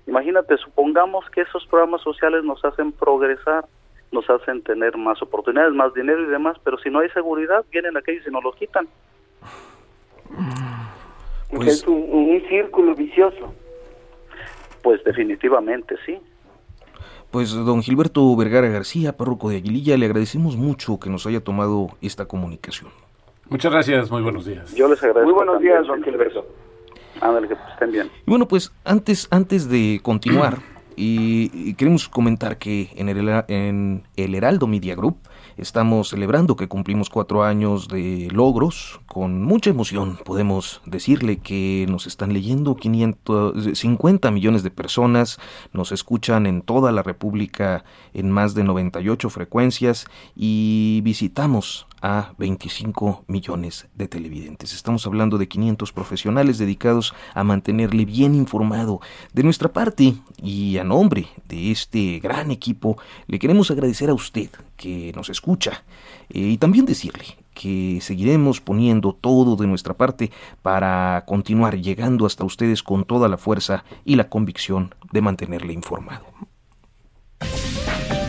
[0.06, 3.64] Imagínate, supongamos que esos programas sociales nos hacen progresar,
[4.12, 7.96] nos hacen tener más oportunidades, más dinero y demás, pero si no hay seguridad, vienen
[7.96, 8.86] aquellos y nos los quitan.
[11.50, 13.54] Pues, es un, un círculo vicioso.
[14.82, 16.20] Pues definitivamente sí.
[17.34, 21.88] Pues don Gilberto Vergara García, párroco de Aguililla, le agradecemos mucho que nos haya tomado
[22.00, 22.92] esta comunicación.
[23.48, 24.72] Muchas gracias, muy buenos días.
[24.76, 25.24] Yo les agradezco.
[25.24, 26.46] Muy buenos días, don Gilberto.
[27.20, 28.08] Ándale, que estén bien.
[28.24, 30.58] Y bueno, pues antes, antes de continuar,
[30.96, 35.16] y, queremos comentar que en el, en el Heraldo Media Group
[35.56, 39.00] Estamos celebrando que cumplimos cuatro años de logros.
[39.06, 45.38] Con mucha emoción podemos decirle que nos están leyendo 550 millones de personas,
[45.72, 53.24] nos escuchan en toda la República en más de 98 frecuencias y visitamos a 25
[53.28, 54.74] millones de televidentes.
[54.74, 59.00] Estamos hablando de 500 profesionales dedicados a mantenerle bien informado.
[59.32, 64.50] De nuestra parte y a nombre de este gran equipo, le queremos agradecer a usted
[64.76, 65.82] que nos escucha
[66.28, 72.44] eh, y también decirle que seguiremos poniendo todo de nuestra parte para continuar llegando hasta
[72.44, 76.26] ustedes con toda la fuerza y la convicción de mantenerle informado.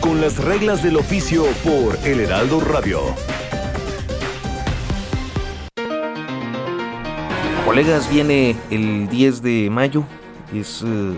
[0.00, 3.00] Con las reglas del oficio por El Heraldo Radio.
[7.76, 10.02] Colegas, viene el 10 de mayo,
[10.50, 11.12] es eh,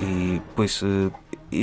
[0.00, 1.10] eh, pues eh,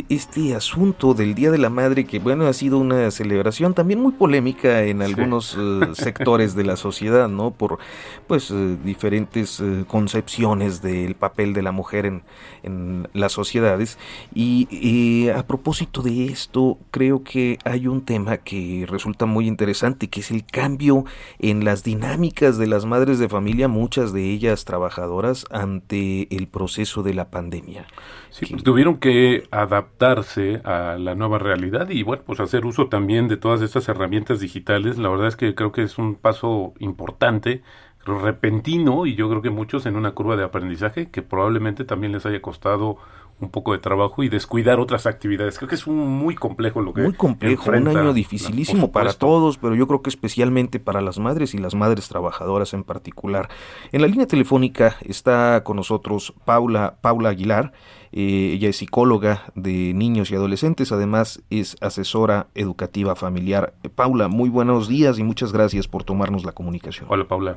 [0.09, 4.13] este asunto del Día de la Madre, que bueno, ha sido una celebración también muy
[4.13, 7.51] polémica en algunos eh, sectores de la sociedad, ¿no?
[7.51, 7.79] Por
[8.27, 12.23] pues eh, diferentes eh, concepciones del papel de la mujer en,
[12.63, 13.97] en las sociedades.
[14.33, 20.21] Y a propósito de esto, creo que hay un tema que resulta muy interesante, que
[20.21, 21.05] es el cambio
[21.39, 27.03] en las dinámicas de las madres de familia, muchas de ellas trabajadoras, ante el proceso
[27.03, 27.85] de la pandemia.
[28.29, 29.43] Sí, pues tuvieron que
[29.81, 34.39] adaptarse a la nueva realidad y bueno, pues hacer uso también de todas estas herramientas
[34.39, 34.97] digitales.
[34.97, 37.61] La verdad es que creo que es un paso importante,
[38.05, 42.25] repentino y yo creo que muchos en una curva de aprendizaje que probablemente también les
[42.25, 42.97] haya costado
[43.41, 45.57] un poco de trabajo y descuidar otras actividades.
[45.57, 49.57] Creo que es un muy complejo lo que Muy complejo, un año dificilísimo para todos,
[49.57, 53.49] pero yo creo que especialmente para las madres y las madres trabajadoras en particular.
[53.91, 57.73] En la línea telefónica está con nosotros Paula Paula Aguilar.
[58.13, 63.73] Eh, ella es psicóloga de niños y adolescentes, además es asesora educativa familiar.
[63.83, 67.07] Eh, Paula, muy buenos días y muchas gracias por tomarnos la comunicación.
[67.09, 67.55] Hola, Paula.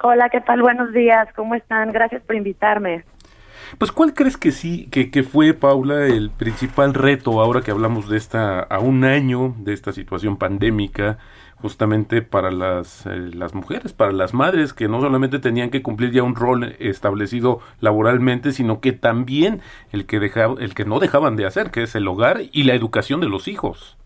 [0.00, 0.62] Hola, ¿qué tal?
[0.62, 1.90] Buenos días, ¿cómo están?
[1.90, 3.04] Gracias por invitarme.
[3.76, 8.08] Pues, ¿cuál crees que sí, que, que, fue, Paula, el principal reto ahora que hablamos
[8.08, 11.18] de esta, a un año de esta situación pandémica,
[11.60, 16.12] justamente para las, eh, las mujeres, para las madres, que no solamente tenían que cumplir
[16.12, 19.60] ya un rol establecido laboralmente, sino que también
[19.92, 22.74] el que, dejaba, el que no dejaban de hacer, que es el hogar y la
[22.74, 23.98] educación de los hijos?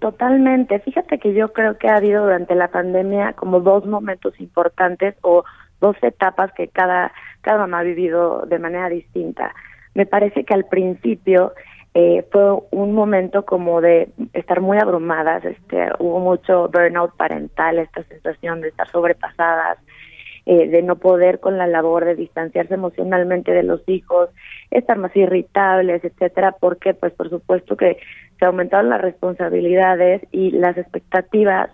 [0.00, 0.80] Totalmente.
[0.80, 5.44] Fíjate que yo creo que ha habido durante la pandemia como dos momentos importantes o
[5.80, 9.54] dos etapas que cada, cada mamá ha vivido de manera distinta.
[9.94, 11.52] Me parece que al principio
[11.94, 18.04] eh, fue un momento como de estar muy abrumadas, este, hubo mucho burnout parental, esta
[18.04, 19.78] sensación de estar sobrepasadas,
[20.46, 24.30] eh, de no poder con la labor de distanciarse emocionalmente de los hijos,
[24.70, 27.98] estar más irritables, etcétera, porque pues por supuesto que
[28.38, 31.70] se aumentaron las responsabilidades y las expectativas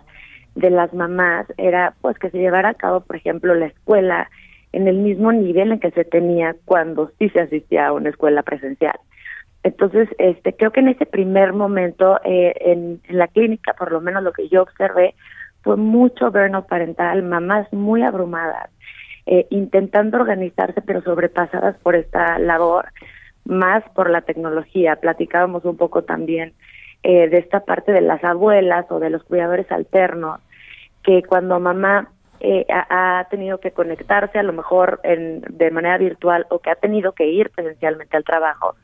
[0.55, 4.29] de las mamás era pues que se llevara a cabo, por ejemplo, la escuela
[4.73, 8.43] en el mismo nivel en que se tenía cuando sí se asistía a una escuela
[8.43, 8.97] presencial.
[9.63, 14.23] Entonces, este, creo que en ese primer momento eh, en, la clínica, por lo menos
[14.23, 15.15] lo que yo observé,
[15.61, 18.69] fue mucho burnout parental, mamás muy abrumadas,
[19.25, 22.85] eh, intentando organizarse, pero sobrepasadas por esta labor,
[23.43, 24.95] más por la tecnología.
[24.97, 26.53] Platicábamos un poco también
[27.03, 30.39] eh, de esta parte de las abuelas o de los cuidadores alternos,
[31.03, 35.97] que cuando mamá eh, ha, ha, tenido que conectarse a lo mejor en, de manera
[35.97, 38.75] virtual o que ha tenido que ir presencialmente al trabajo,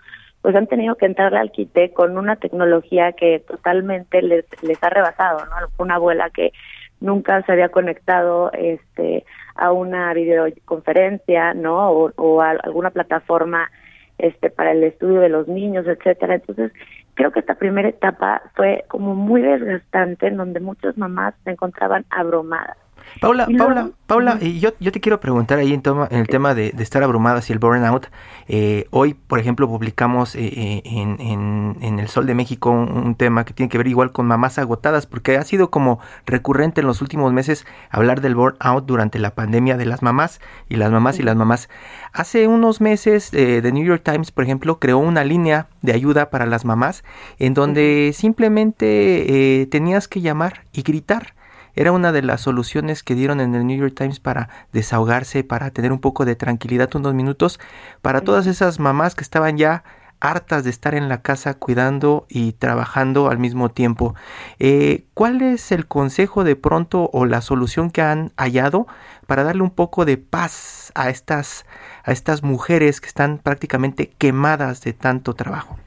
[0.41, 4.89] pues han tenido que entrarle al quite con una tecnología que totalmente les, les ha
[4.89, 5.56] rebasado, ¿no?
[5.78, 6.51] Una abuela que
[6.99, 9.26] nunca se había conectado este
[9.56, 11.89] a una videoconferencia, ¿no?
[11.89, 13.70] O, a alguna plataforma
[14.18, 16.36] este para el estudio de los niños, etcétera.
[16.36, 16.72] Entonces,
[17.14, 22.06] creo que esta primera etapa fue como muy desgastante en donde muchas mamás se encontraban
[22.10, 22.83] abrumadas.
[23.22, 26.74] Paula, Paula, Paula, y yo, yo te quiero preguntar ahí en, en el tema de,
[26.80, 28.08] estar abrumadas y el burnout.
[28.47, 33.45] Eh, hoy, por ejemplo, publicamos eh, eh, en, en, El Sol de México un, tema
[33.45, 37.01] que tiene que ver igual con mamás agotadas, porque ha sido como recurrente en los
[37.01, 41.24] últimos meses hablar del burnout durante la pandemia de las mamás y las mamás y
[41.24, 41.70] las mamás.
[42.12, 46.45] Hace unos meses, The New York Times, por ejemplo, creó una línea de ayuda para
[46.45, 47.04] las mamás
[47.39, 51.34] en donde simplemente tenías que llamar y gritar
[51.76, 55.72] era una de las soluciones que dieron en el New York Times para desahogarse, para
[55.72, 57.60] tener un poco de tranquilidad unos minutos,
[58.02, 59.84] para todas esas mamás que estaban ya
[60.24, 64.16] hartas de estar en la casa cuidando y trabajando al mismo tiempo.
[64.58, 68.88] Eh, ¿Cuál es el consejo de pronto o la solución que han hallado
[69.28, 71.66] para darle un poco de paz a estas,
[72.06, 75.78] a estas mujeres que están prácticamente quemadas de tanto trabajo?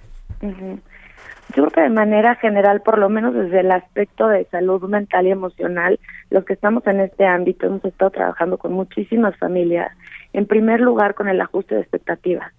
[1.55, 5.27] Yo creo que de manera general, por lo menos desde el aspecto de salud mental
[5.27, 9.93] y emocional, los que estamos en este ámbito hemos estado trabajando con muchísimas familias,
[10.33, 12.53] en primer lugar con el ajuste de expectativas,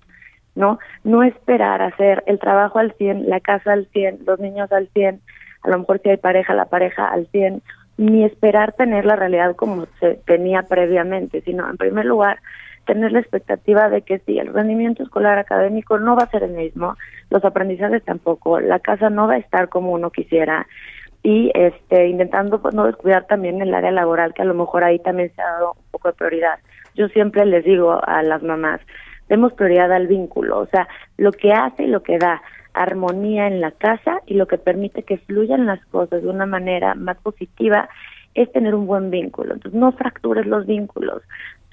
[0.55, 0.79] ¿no?
[1.03, 5.21] No esperar hacer el trabajo al 100, la casa al 100, los niños al 100,
[5.63, 7.61] a lo mejor si hay pareja, la pareja al 100,
[7.97, 12.39] ni esperar tener la realidad como se tenía previamente, sino en primer lugar
[12.87, 16.53] tener la expectativa de que si el rendimiento escolar académico no va a ser el
[16.53, 16.95] mismo,
[17.29, 20.65] los aprendizajes tampoco, la casa no va a estar como uno quisiera
[21.21, 24.97] y este intentando pues, no descuidar también el área laboral que a lo mejor ahí
[24.99, 26.59] también se ha dado un poco de prioridad.
[26.95, 28.81] Yo siempre les digo a las mamás,
[29.29, 32.41] demos prioridad al vínculo, o sea, lo que hace y lo que da
[32.73, 36.95] armonía en la casa y lo que permite que fluyan las cosas de una manera
[36.95, 37.89] más positiva
[38.33, 39.55] es tener un buen vínculo.
[39.55, 41.23] Entonces, no fractures los vínculos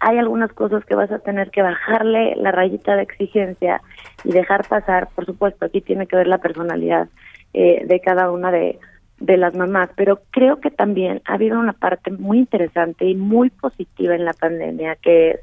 [0.00, 3.80] hay algunas cosas que vas a tener que bajarle la rayita de exigencia
[4.24, 5.08] y dejar pasar.
[5.14, 7.08] Por supuesto, aquí tiene que ver la personalidad
[7.52, 8.78] eh, de cada una de,
[9.18, 13.50] de las mamás, pero creo que también ha habido una parte muy interesante y muy
[13.50, 15.40] positiva en la pandemia, que es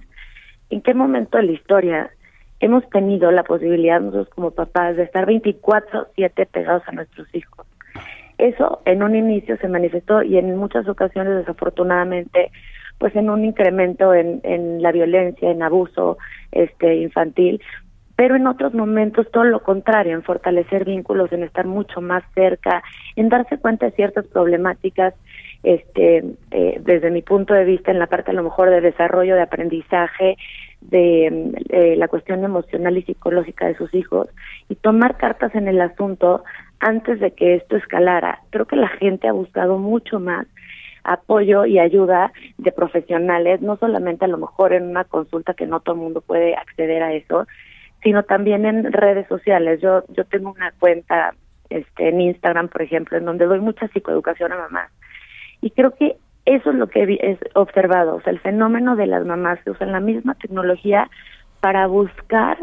[0.69, 2.11] en qué momento de la historia
[2.59, 7.65] hemos tenido la posibilidad nosotros como papás de estar 24/7 pegados a nuestros hijos.
[8.37, 12.51] Eso en un inicio se manifestó y en muchas ocasiones desafortunadamente
[13.01, 16.19] pues en un incremento en, en la violencia, en abuso
[16.51, 17.59] este infantil,
[18.15, 22.83] pero en otros momentos todo lo contrario, en fortalecer vínculos, en estar mucho más cerca,
[23.15, 25.15] en darse cuenta de ciertas problemáticas,
[25.63, 29.33] este, eh, desde mi punto de vista, en la parte a lo mejor de desarrollo,
[29.33, 30.37] de aprendizaje,
[30.81, 34.27] de eh, la cuestión emocional y psicológica de sus hijos,
[34.69, 36.43] y tomar cartas en el asunto
[36.79, 38.41] antes de que esto escalara.
[38.51, 40.45] Creo que la gente ha buscado mucho más
[41.03, 45.79] apoyo y ayuda de profesionales, no solamente a lo mejor en una consulta que no
[45.79, 47.47] todo el mundo puede acceder a eso,
[48.03, 49.81] sino también en redes sociales.
[49.81, 51.33] Yo yo tengo una cuenta
[51.69, 54.91] este en Instagram, por ejemplo, en donde doy mucha psicoeducación a mamás.
[55.61, 59.25] Y creo que eso es lo que he observado, o sea, el fenómeno de las
[59.25, 61.09] mamás que usan la misma tecnología
[61.59, 62.57] para buscar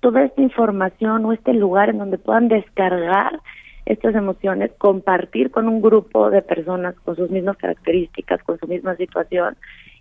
[0.00, 3.40] toda esta información o este lugar en donde puedan descargar
[3.86, 8.96] estas emociones, compartir con un grupo de personas con sus mismas características, con su misma
[8.96, 9.56] situación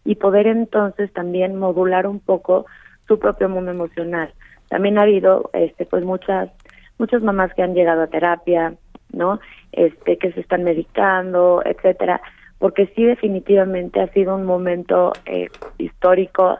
[0.06, 2.66] y poder entonces también modular un poco
[3.08, 4.34] su propio mundo emocional.
[4.70, 6.50] También ha habido este pues muchas
[6.98, 8.76] muchas mamás que han llegado a terapia,
[9.12, 9.40] ¿no?
[9.72, 12.22] Este que se están medicando, etcétera,
[12.60, 16.58] porque sí definitivamente ha sido un momento eh, histórico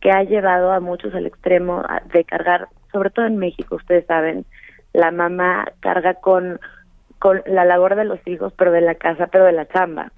[0.00, 4.44] que ha llevado a muchos al extremo de cargar, sobre todo en México, ustedes saben,
[4.92, 6.60] la mamá carga con,
[7.18, 10.12] con la labor de los hijos, pero de la casa, pero de la chamba.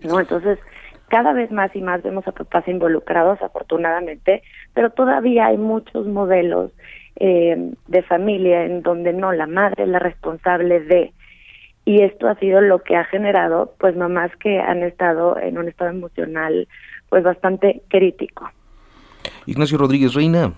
[0.00, 0.20] ¿No?
[0.20, 0.58] Entonces,
[1.08, 4.42] cada vez más y más vemos a papás involucrados, afortunadamente,
[4.74, 6.72] pero todavía hay muchos modelos
[7.16, 11.12] eh, de familia en donde no, la madre es la responsable de.
[11.84, 15.68] Y esto ha sido lo que ha generado, pues, mamás que han estado en un
[15.68, 16.66] estado emocional,
[17.08, 18.50] pues, bastante crítico.
[19.46, 20.52] Ignacio Rodríguez Reina,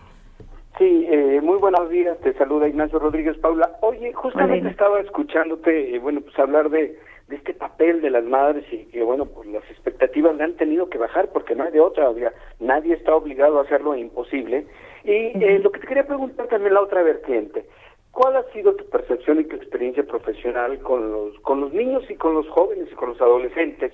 [0.78, 3.76] Sí, eh, muy buenos días, te saluda Ignacio Rodríguez Paula.
[3.80, 8.64] Oye, justamente estaba escuchándote, eh, bueno, pues hablar de, de este papel de las madres
[8.70, 11.80] y que, bueno, pues las expectativas le han tenido que bajar porque no hay de
[11.80, 12.12] otra,
[12.60, 14.66] nadie está obligado a hacerlo imposible.
[15.02, 17.64] Y eh, lo que te quería preguntar también la otra vertiente,
[18.12, 22.14] ¿cuál ha sido tu percepción y tu experiencia profesional con los, con los niños y
[22.14, 23.92] con los jóvenes y con los adolescentes?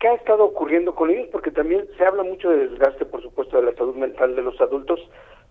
[0.00, 1.28] ¿Qué ha estado ocurriendo con ellos?
[1.30, 4.58] Porque también se habla mucho de desgaste, por supuesto, de la salud mental de los
[4.60, 5.00] adultos,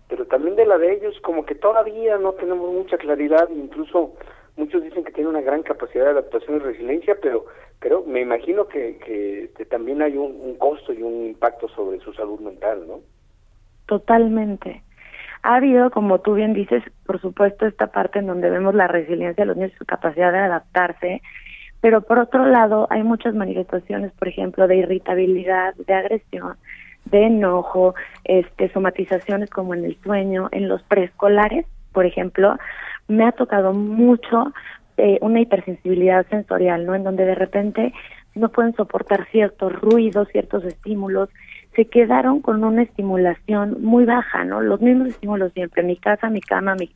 [0.08, 4.14] pero también de la de ellos como que todavía no tenemos mucha claridad, incluso
[4.56, 7.46] muchos dicen que tienen una gran capacidad de adaptación y resiliencia, pero
[7.80, 12.14] pero me imagino que, que, también hay un, un, costo y un impacto sobre su
[12.14, 13.00] salud mental, ¿no?
[13.84, 14.82] Totalmente.
[15.42, 19.42] Ha habido, como tú bien dices, por supuesto, esta parte en donde vemos la resiliencia
[19.42, 21.20] de los niños, su capacidad de adaptarse,
[21.82, 26.56] pero por otro lado hay muchas manifestaciones, por ejemplo, de irritabilidad, de agresión,
[27.06, 27.94] de enojo,
[28.24, 32.56] este, somatizaciones como en el sueño, en los preescolares, por ejemplo,
[33.08, 34.52] me ha tocado mucho
[34.96, 36.94] eh, una hipersensibilidad sensorial, ¿no?
[36.94, 37.92] En donde de repente
[38.34, 41.28] no pueden soportar ciertos ruidos, ciertos estímulos,
[41.74, 44.60] se quedaron con una estimulación muy baja, ¿no?
[44.60, 46.90] Los mismos estímulos siempre, mi casa, mi cama, mi,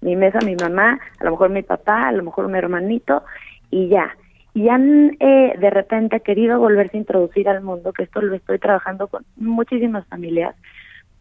[0.00, 3.24] mi, mesa, mi mamá, a lo mejor mi papá, a lo mejor un hermanito,
[3.70, 4.16] y ya.
[4.56, 8.58] Y han eh, de repente querido volverse a introducir al mundo, que esto lo estoy
[8.58, 10.56] trabajando con muchísimas familias,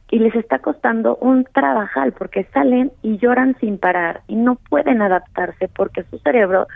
[0.09, 5.01] y les está costando un trabajal porque salen y lloran sin parar y no pueden
[5.01, 6.67] adaptarse porque su cerebro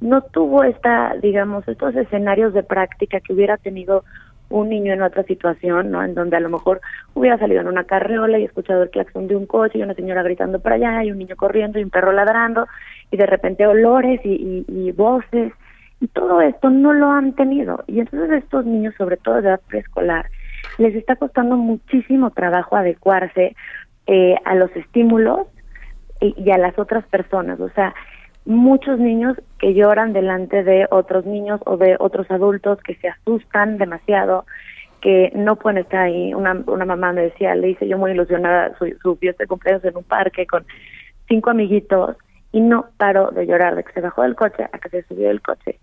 [0.00, 4.02] no tuvo esta, digamos, estos escenarios de práctica que hubiera tenido
[4.48, 6.02] un niño en otra situación, ¿no?
[6.02, 6.80] En donde a lo mejor
[7.14, 10.24] hubiera salido en una carreola y escuchado el claxon de un coche y una señora
[10.24, 12.66] gritando para allá y un niño corriendo y un perro ladrando
[13.12, 15.52] y de repente olores y, y, voces
[16.00, 17.84] y todo esto no lo han tenido.
[17.86, 20.30] Y entonces estos niños, sobre todo de edad preescolar,
[20.78, 23.54] les está costando muchísimo trabajo adecuarse
[24.06, 25.46] eh, a los estímulos
[26.20, 27.60] y, a las otras personas.
[27.60, 27.94] O sea,
[28.46, 33.76] muchos niños que lloran delante de otros niños o de otros adultos que se asustan
[33.76, 34.46] demasiado,
[35.02, 36.32] que no pueden estar ahí.
[36.32, 39.84] Una, una mamá me decía, le hice yo muy ilusionada su, su fiesta de cumpleaños
[39.84, 40.64] en un parque con
[41.28, 42.16] cinco amiguitos
[42.52, 45.28] y no paró de llorar de que se bajó del coche a que se subió
[45.28, 45.78] del coche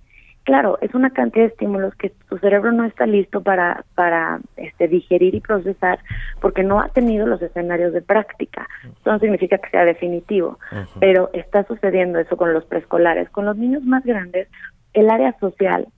[0.48, 4.88] claro, es una cantidad de estímulos que su cerebro no está listo para, para este,
[4.88, 6.00] digerir y procesar
[6.39, 8.66] porque no ha tenido los escenarios de práctica.
[8.86, 10.58] Eso no significa que sea definitivo,
[11.02, 13.30] pero está sucediendo eso con los preescolares.
[13.30, 14.48] Con los niños más grandes,
[14.93, 15.89] el área social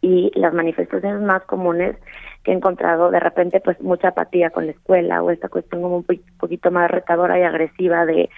[0.00, 1.96] y las manifestaciones más comunes
[2.42, 5.98] que he encontrado de repente pues mucha apatía con la escuela o esta cuestión como
[5.98, 6.06] un
[6.38, 8.28] poquito más retadora y agresiva de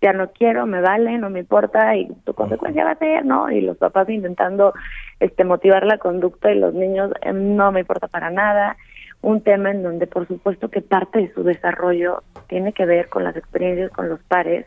[0.00, 3.50] ya no quiero, me vale, no me importa y tu consecuencia va a ser, ¿no?
[3.50, 4.72] Y los papás intentando
[5.20, 8.76] este motivar la conducta y los niños eh, no me importa para nada.
[9.20, 13.24] Un tema en donde por supuesto que parte de su desarrollo tiene que ver con
[13.24, 14.66] las experiencias con los pares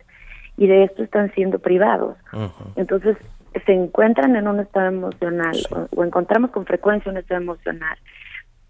[0.57, 2.17] y de esto están siendo privados.
[2.75, 3.17] Entonces
[3.65, 5.55] se encuentran en un estado emocional
[5.95, 7.97] o encontramos con frecuencia un estado emocional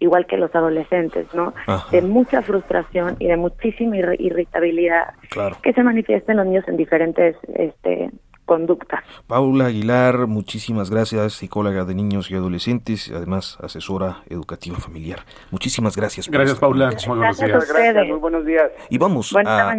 [0.01, 1.53] igual que los adolescentes, ¿no?
[1.91, 5.13] De mucha frustración y de muchísima irritabilidad
[5.61, 8.09] que se manifiesta en los niños en diferentes este,
[8.45, 9.03] conductas.
[9.27, 15.19] Paula Aguilar, muchísimas gracias, psicóloga de niños y adolescentes, además asesora educativa familiar.
[15.51, 16.27] Muchísimas gracias.
[16.27, 16.91] gracias, Paula.
[17.07, 17.71] muy buenos días.
[17.71, 18.71] Gracias, muy buenos días.
[18.89, 19.75] Y vamos a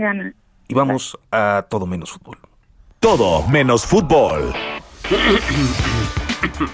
[0.69, 2.39] y vamos a todo menos fútbol.
[3.01, 4.55] Todo menos fútbol.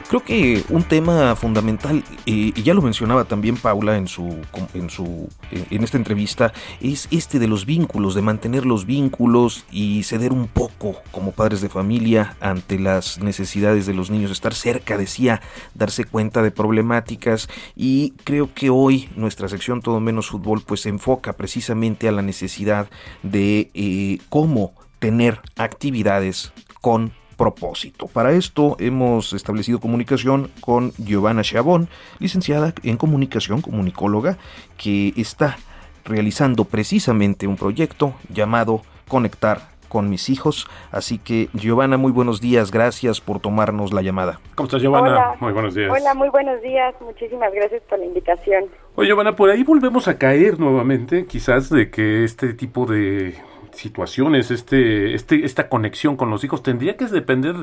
[0.08, 4.36] Creo que un tema fundamental, y ya lo mencionaba también Paula en su,
[4.74, 9.64] en su, eh, en esta entrevista, es este de los vínculos, de mantener los vínculos
[9.70, 14.54] y ceder un poco como padres de familia ante las necesidades de los niños, estar
[14.54, 15.42] cerca, decía,
[15.74, 17.48] darse cuenta de problemáticas.
[17.76, 22.22] Y creo que hoy nuestra sección Todo menos fútbol pues se enfoca precisamente a la
[22.22, 22.88] necesidad
[23.22, 28.08] de eh, cómo tener actividades con propósito.
[28.08, 34.36] Para esto hemos establecido comunicación con Giovanna Chabón, licenciada en comunicación, comunicóloga,
[34.76, 35.56] que está
[36.04, 40.68] realizando precisamente un proyecto llamado Conectar con mis hijos.
[40.90, 42.70] Así que, Giovanna, muy buenos días.
[42.70, 44.38] Gracias por tomarnos la llamada.
[44.54, 45.34] ¿Cómo estás, Giovanna?
[45.40, 45.90] muy buenos días.
[45.90, 46.94] Hola, muy buenos días.
[47.00, 48.66] Muchísimas gracias por la invitación.
[48.96, 53.34] Oye, Giovanna, por ahí volvemos a caer nuevamente, quizás, de que este tipo de
[53.78, 57.54] situaciones, este, este, esta conexión con los hijos, tendría que depender,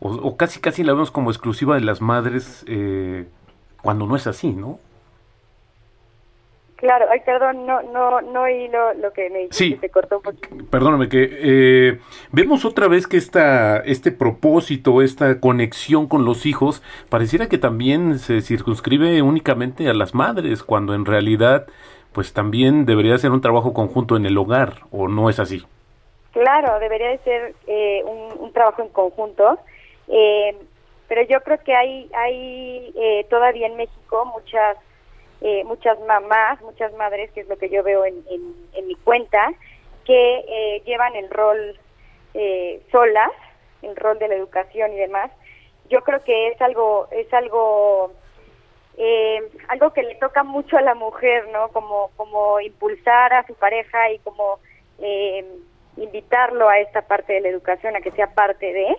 [0.00, 3.26] o, casi casi la vemos como exclusiva de las madres, eh,
[3.82, 4.78] cuando no es así, ¿no?
[6.76, 10.22] Claro, ay, perdón, no, no, no oí lo, que me dijiste, sí, se cortó un
[10.22, 10.48] poquito.
[10.70, 12.00] Perdóname, que eh,
[12.30, 18.18] vemos otra vez que esta, este propósito, esta conexión con los hijos, pareciera que también
[18.18, 21.66] se circunscribe únicamente a las madres, cuando en realidad
[22.14, 25.62] pues también debería ser un trabajo conjunto en el hogar, ¿o no es así?
[26.32, 29.58] Claro, debería de ser eh, un, trabajo en conjunto,
[30.08, 30.56] eh,
[31.08, 34.78] pero yo creo que hay, hay eh, todavía en México muchas
[35.66, 38.14] muchas mamás, muchas madres, que es lo que yo veo en,
[38.72, 39.52] en, mi cuenta,
[40.06, 41.78] que llevan el rol
[42.90, 43.30] solas,
[43.82, 45.30] el rol de la educación y demás.
[45.90, 48.14] Yo creo que es algo es algo
[48.96, 51.68] eh, algo que le toca mucho a la mujer, ¿no?
[51.68, 54.60] Como, como impulsar a su pareja y como
[55.00, 55.44] eh,
[55.96, 58.96] invitarlo a esta parte de la educación, a que sea parte de.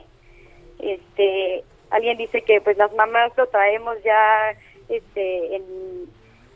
[0.79, 4.53] Este, alguien dice que pues las mamás lo traemos ya
[4.89, 5.63] este, en,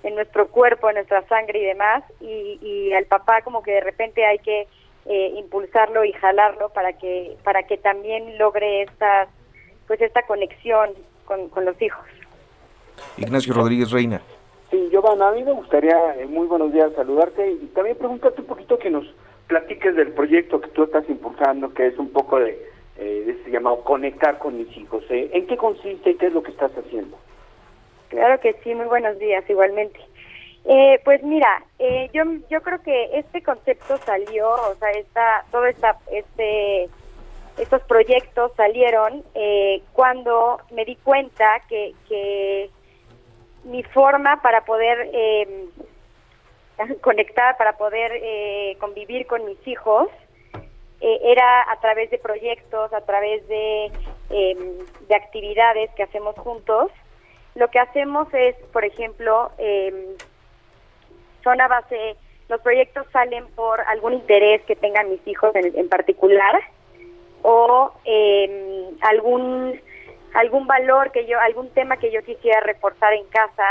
[0.04, 3.82] en nuestro cuerpo, en nuestra sangre y demás, y, y al papá como que de
[3.82, 4.68] repente hay que
[5.06, 9.30] eh, impulsarlo y jalarlo para que para que también logre estas
[9.88, 10.92] pues esta conexión
[11.26, 12.06] con, con los hijos.
[13.18, 14.22] Ignacio Rodríguez Reina.
[14.70, 18.48] Sí, Giovanna, a mí me gustaría, eh, muy buenos días, saludarte y también preguntarte un
[18.48, 19.06] poquito que nos
[19.48, 22.52] platiques del proyecto que tú estás impulsando, que es un poco de,
[22.98, 25.04] eh, de este llamado Conectar con mis hijos.
[25.10, 25.30] ¿eh?
[25.34, 27.18] ¿En qué consiste y qué es lo que estás haciendo?
[28.10, 30.00] Claro que sí, muy buenos días igualmente.
[30.66, 35.66] Eh, pues mira, eh, yo yo creo que este concepto salió, o sea, esta, todo
[35.66, 36.90] esta, este,
[37.58, 42.70] estos proyectos salieron eh, cuando me di cuenta que, que
[43.64, 45.66] mi forma para poder eh,
[47.02, 50.10] conectar, para poder eh, convivir con mis hijos,
[51.02, 53.86] eh, era a través de proyectos, a través de,
[54.32, 56.92] eh, de actividades que hacemos juntos.
[57.56, 60.18] Lo que hacemos es, por ejemplo, eh,
[61.44, 62.18] son a base,
[62.50, 66.60] los proyectos salen por algún interés que tengan mis hijos en, en particular
[67.44, 67.94] o
[69.02, 69.80] algún
[70.34, 73.66] algún valor que yo, algún tema que yo quisiera reforzar en casa.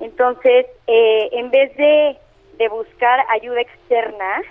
[0.00, 2.16] Entonces, eh, en vez de,
[2.58, 4.42] de buscar ayuda externa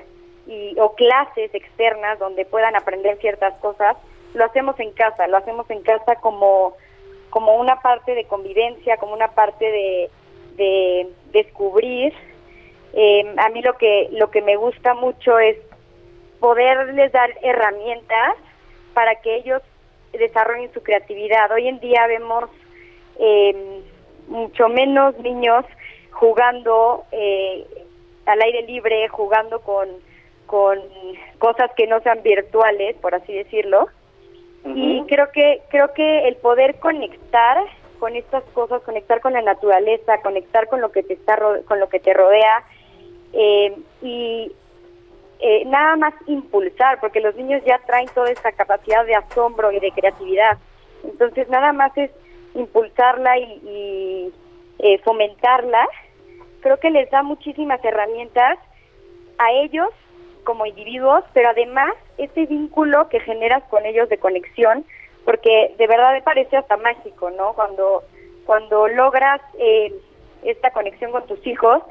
[0.47, 3.97] y, o clases externas donde puedan aprender ciertas cosas,
[4.33, 6.75] lo hacemos en casa, lo hacemos en casa como,
[7.29, 10.09] como una parte de convivencia, como una parte de,
[10.55, 12.13] de descubrir.
[12.93, 15.57] Eh, a mí lo que, lo que me gusta mucho es
[16.39, 18.35] poderles dar herramientas
[18.93, 19.61] para que ellos
[20.13, 21.51] desarrollen su creatividad.
[21.51, 22.49] Hoy en día vemos
[23.19, 23.81] eh,
[24.27, 25.65] mucho menos niños
[26.11, 27.65] jugando eh,
[28.25, 29.87] al aire libre, jugando con,
[30.45, 30.79] con
[31.39, 33.87] cosas que no sean virtuales, por así decirlo.
[34.63, 37.57] Y creo que creo que el poder conectar
[37.99, 41.89] con estas cosas, conectar con la naturaleza, conectar con lo que te está con lo
[41.89, 42.63] que te rodea
[43.33, 44.51] eh, y
[45.41, 49.79] eh, nada más impulsar, porque los niños ya traen toda esta capacidad de asombro y
[49.79, 50.59] de creatividad.
[51.03, 52.11] Entonces, nada más es
[52.53, 54.33] impulsarla y, y,
[54.79, 55.87] eh, fomentarla.
[56.61, 58.59] Creo que les da muchísimas herramientas
[59.39, 59.89] a ellos
[60.43, 64.85] como individuos, pero además ese vínculo que generas con ellos de conexión,
[65.25, 67.53] porque de verdad me parece hasta mágico, ¿no?
[67.53, 68.03] Cuando,
[68.45, 69.91] cuando logras eh,
[70.43, 71.81] esta conexión con tus hijos,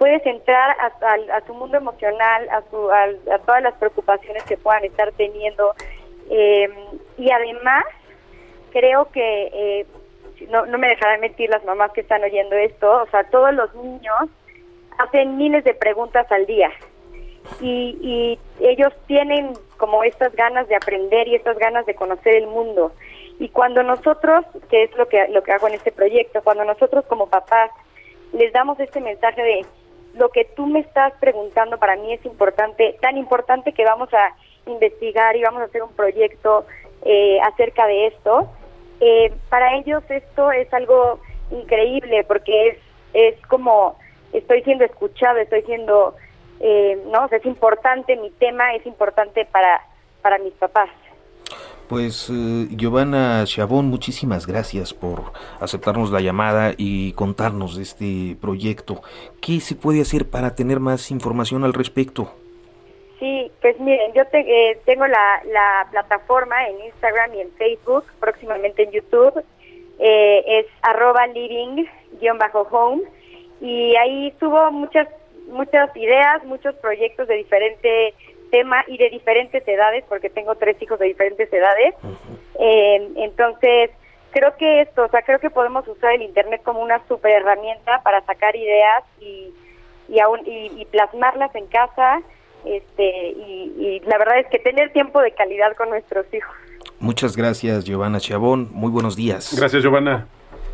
[0.00, 4.56] puedes entrar a, a- a su mundo emocional, a, su, a todas las preocupaciones que
[4.56, 5.74] puedan estar teniendo.
[6.30, 6.68] eh,
[7.18, 7.84] y además,
[8.72, 9.86] creo que, eh,
[10.48, 13.74] no, no me dejarán mentir las mamás que están oyendo esto, o sea, todos los
[13.74, 14.30] niños
[14.98, 16.70] hacen miles de preguntas al día.
[17.60, 22.46] Y, y ellos tienen como estas ganas de aprender y estas ganas de conocer el
[22.46, 22.92] mundo.
[23.38, 27.04] Y cuando nosotros, que es lo que, lo que hago en este proyecto, cuando nosotros
[27.06, 27.70] como papás
[28.32, 29.66] les damos este mensaje de
[30.14, 34.34] lo que tú me estás preguntando para mí es importante, tan importante que vamos a
[34.70, 36.66] investigar y vamos a hacer un proyecto
[37.04, 38.48] eh, acerca de esto.
[39.00, 42.78] Eh, para ellos esto es algo increíble porque es,
[43.14, 43.96] es como
[44.32, 46.14] estoy siendo escuchado, estoy siendo,
[46.60, 49.80] eh, no, O es importante mi tema, es importante para,
[50.22, 50.90] para mis papás.
[51.90, 59.02] Pues eh, Giovanna Chabón, muchísimas gracias por aceptarnos la llamada y contarnos de este proyecto.
[59.42, 62.32] ¿Qué se puede hacer para tener más información al respecto?
[63.18, 68.04] Sí, pues miren, yo te- eh, tengo la, la plataforma en Instagram y en Facebook,
[68.20, 69.42] próximamente en YouTube,
[69.98, 73.02] eh, es arroba living-home
[73.60, 75.08] y ahí subo muchas
[75.48, 78.14] muchas ideas, muchos proyectos de diferente
[78.50, 81.94] tema y de diferentes edades, porque tengo tres hijos de diferentes edades.
[82.58, 83.90] Eh, entonces,
[84.32, 88.02] creo que esto, o sea, creo que podemos usar el Internet como una super herramienta
[88.02, 89.52] para sacar ideas y,
[90.08, 92.20] y, aún, y, y plasmarlas en casa.
[92.64, 96.54] Este, y, y la verdad es que tener tiempo de calidad con nuestros hijos.
[96.98, 99.56] Muchas gracias Giovanna Chabón, muy buenos días.
[99.58, 100.26] Gracias, Giovanna.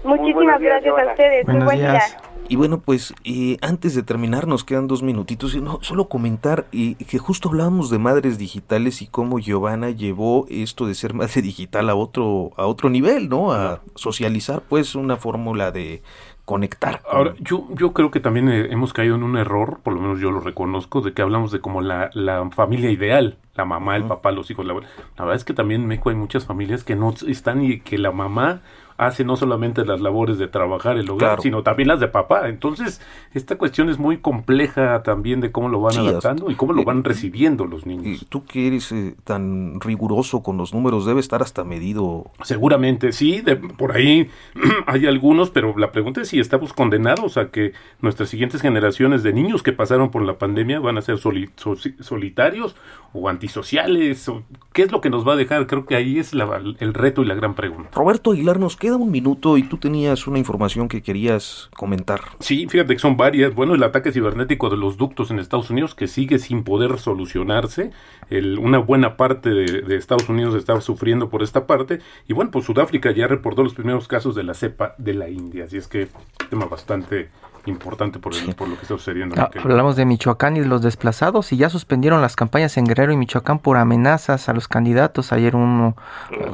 [0.03, 1.47] Muchísimas gracias a ustedes.
[1.47, 2.01] Muy buen día.
[2.49, 6.67] Y bueno, pues eh, antes de terminar nos quedan dos minutitos y no, solo comentar
[6.73, 11.43] eh, que justo hablábamos de madres digitales y cómo Giovanna llevó esto de ser madre
[11.43, 13.53] digital a otro a otro nivel, ¿no?
[13.53, 16.03] A socializar pues una fórmula de
[16.45, 17.03] conectar.
[17.03, 20.01] con- Ahora, yo, yo creo que también eh, hemos caído en un error, por lo
[20.01, 23.97] menos yo lo reconozco, de que hablamos de como la, la familia ideal, la mamá,
[23.97, 24.65] el papá, los hijos.
[24.65, 24.89] La, abuela.
[25.19, 27.99] la verdad es que también en México hay muchas familias que no están y que
[27.99, 28.63] la mamá
[28.99, 32.49] hace no solamente las labores de trabajar el hogar, sino también las de papá.
[32.49, 33.01] Entonces,
[33.35, 37.05] esta cuestión es muy compleja también de cómo lo van adaptando y cómo lo van
[37.05, 38.23] recibiendo los niños.
[38.23, 42.27] Y tú que eres eh, tan riguroso con los números, debe estar hasta medido.
[42.43, 43.43] Seguramente, sí,
[43.77, 44.29] por ahí
[44.87, 49.33] hay algunos, pero la pregunta es si estamos condenados a que nuestras siguientes generaciones de
[49.33, 52.77] niños que pasaron por la pandemia van a ser solitarios
[53.13, 54.29] o antisociales.
[54.29, 54.43] O,
[54.73, 55.67] ¿Qué es lo que nos va a dejar?
[55.67, 57.91] Creo que ahí es el reto y la gran pregunta.
[57.95, 62.21] Roberto Aguilar, nos queda un minuto y tú tenías una información que querías comentar.
[62.39, 63.53] Sí, fíjate que son varias.
[63.53, 67.91] Bueno, el ataque cibernético de los ductos en Estados Unidos que sigue sin poder solucionarse.
[68.31, 71.99] una buena parte de, Estados Unidos está sufriendo por esta parte.
[72.29, 75.65] Y bueno, pues Sudáfrica ya reportó los primeros casos de la cepa de la India.
[75.65, 76.07] Así es que
[76.49, 77.29] tema bastante
[77.67, 79.35] importante por, por lo que está sucediendo.
[79.39, 83.13] Ah, hablamos de Michoacán y de los desplazados y ya suspendieron las campañas en Guerrero
[83.13, 85.33] y Michoacán por amenazas a los candidatos.
[85.33, 85.97] Ayer uno,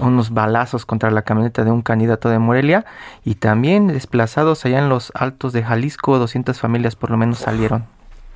[0.01, 2.85] unos balazos contra la camioneta de un candidato de Morelia
[3.25, 7.87] y también desplazados allá en los altos de Jalisco, 200 familias por lo menos salieron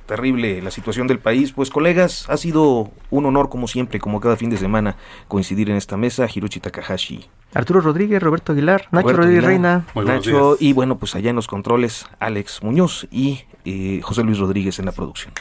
[0.07, 1.51] terrible la situación del país.
[1.51, 4.95] Pues colegas, ha sido un honor como siempre, como cada fin de semana,
[5.27, 6.27] coincidir en esta mesa.
[6.33, 7.29] Hiroshi Takahashi.
[7.53, 9.85] Arturo Rodríguez, Roberto Aguilar, Nacho Rodríguez Reina.
[9.93, 14.79] Nacho, y bueno, pues allá en los controles, Alex Muñoz y eh, José Luis Rodríguez
[14.79, 15.33] en la producción.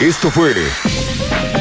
[0.00, 0.54] Esto fue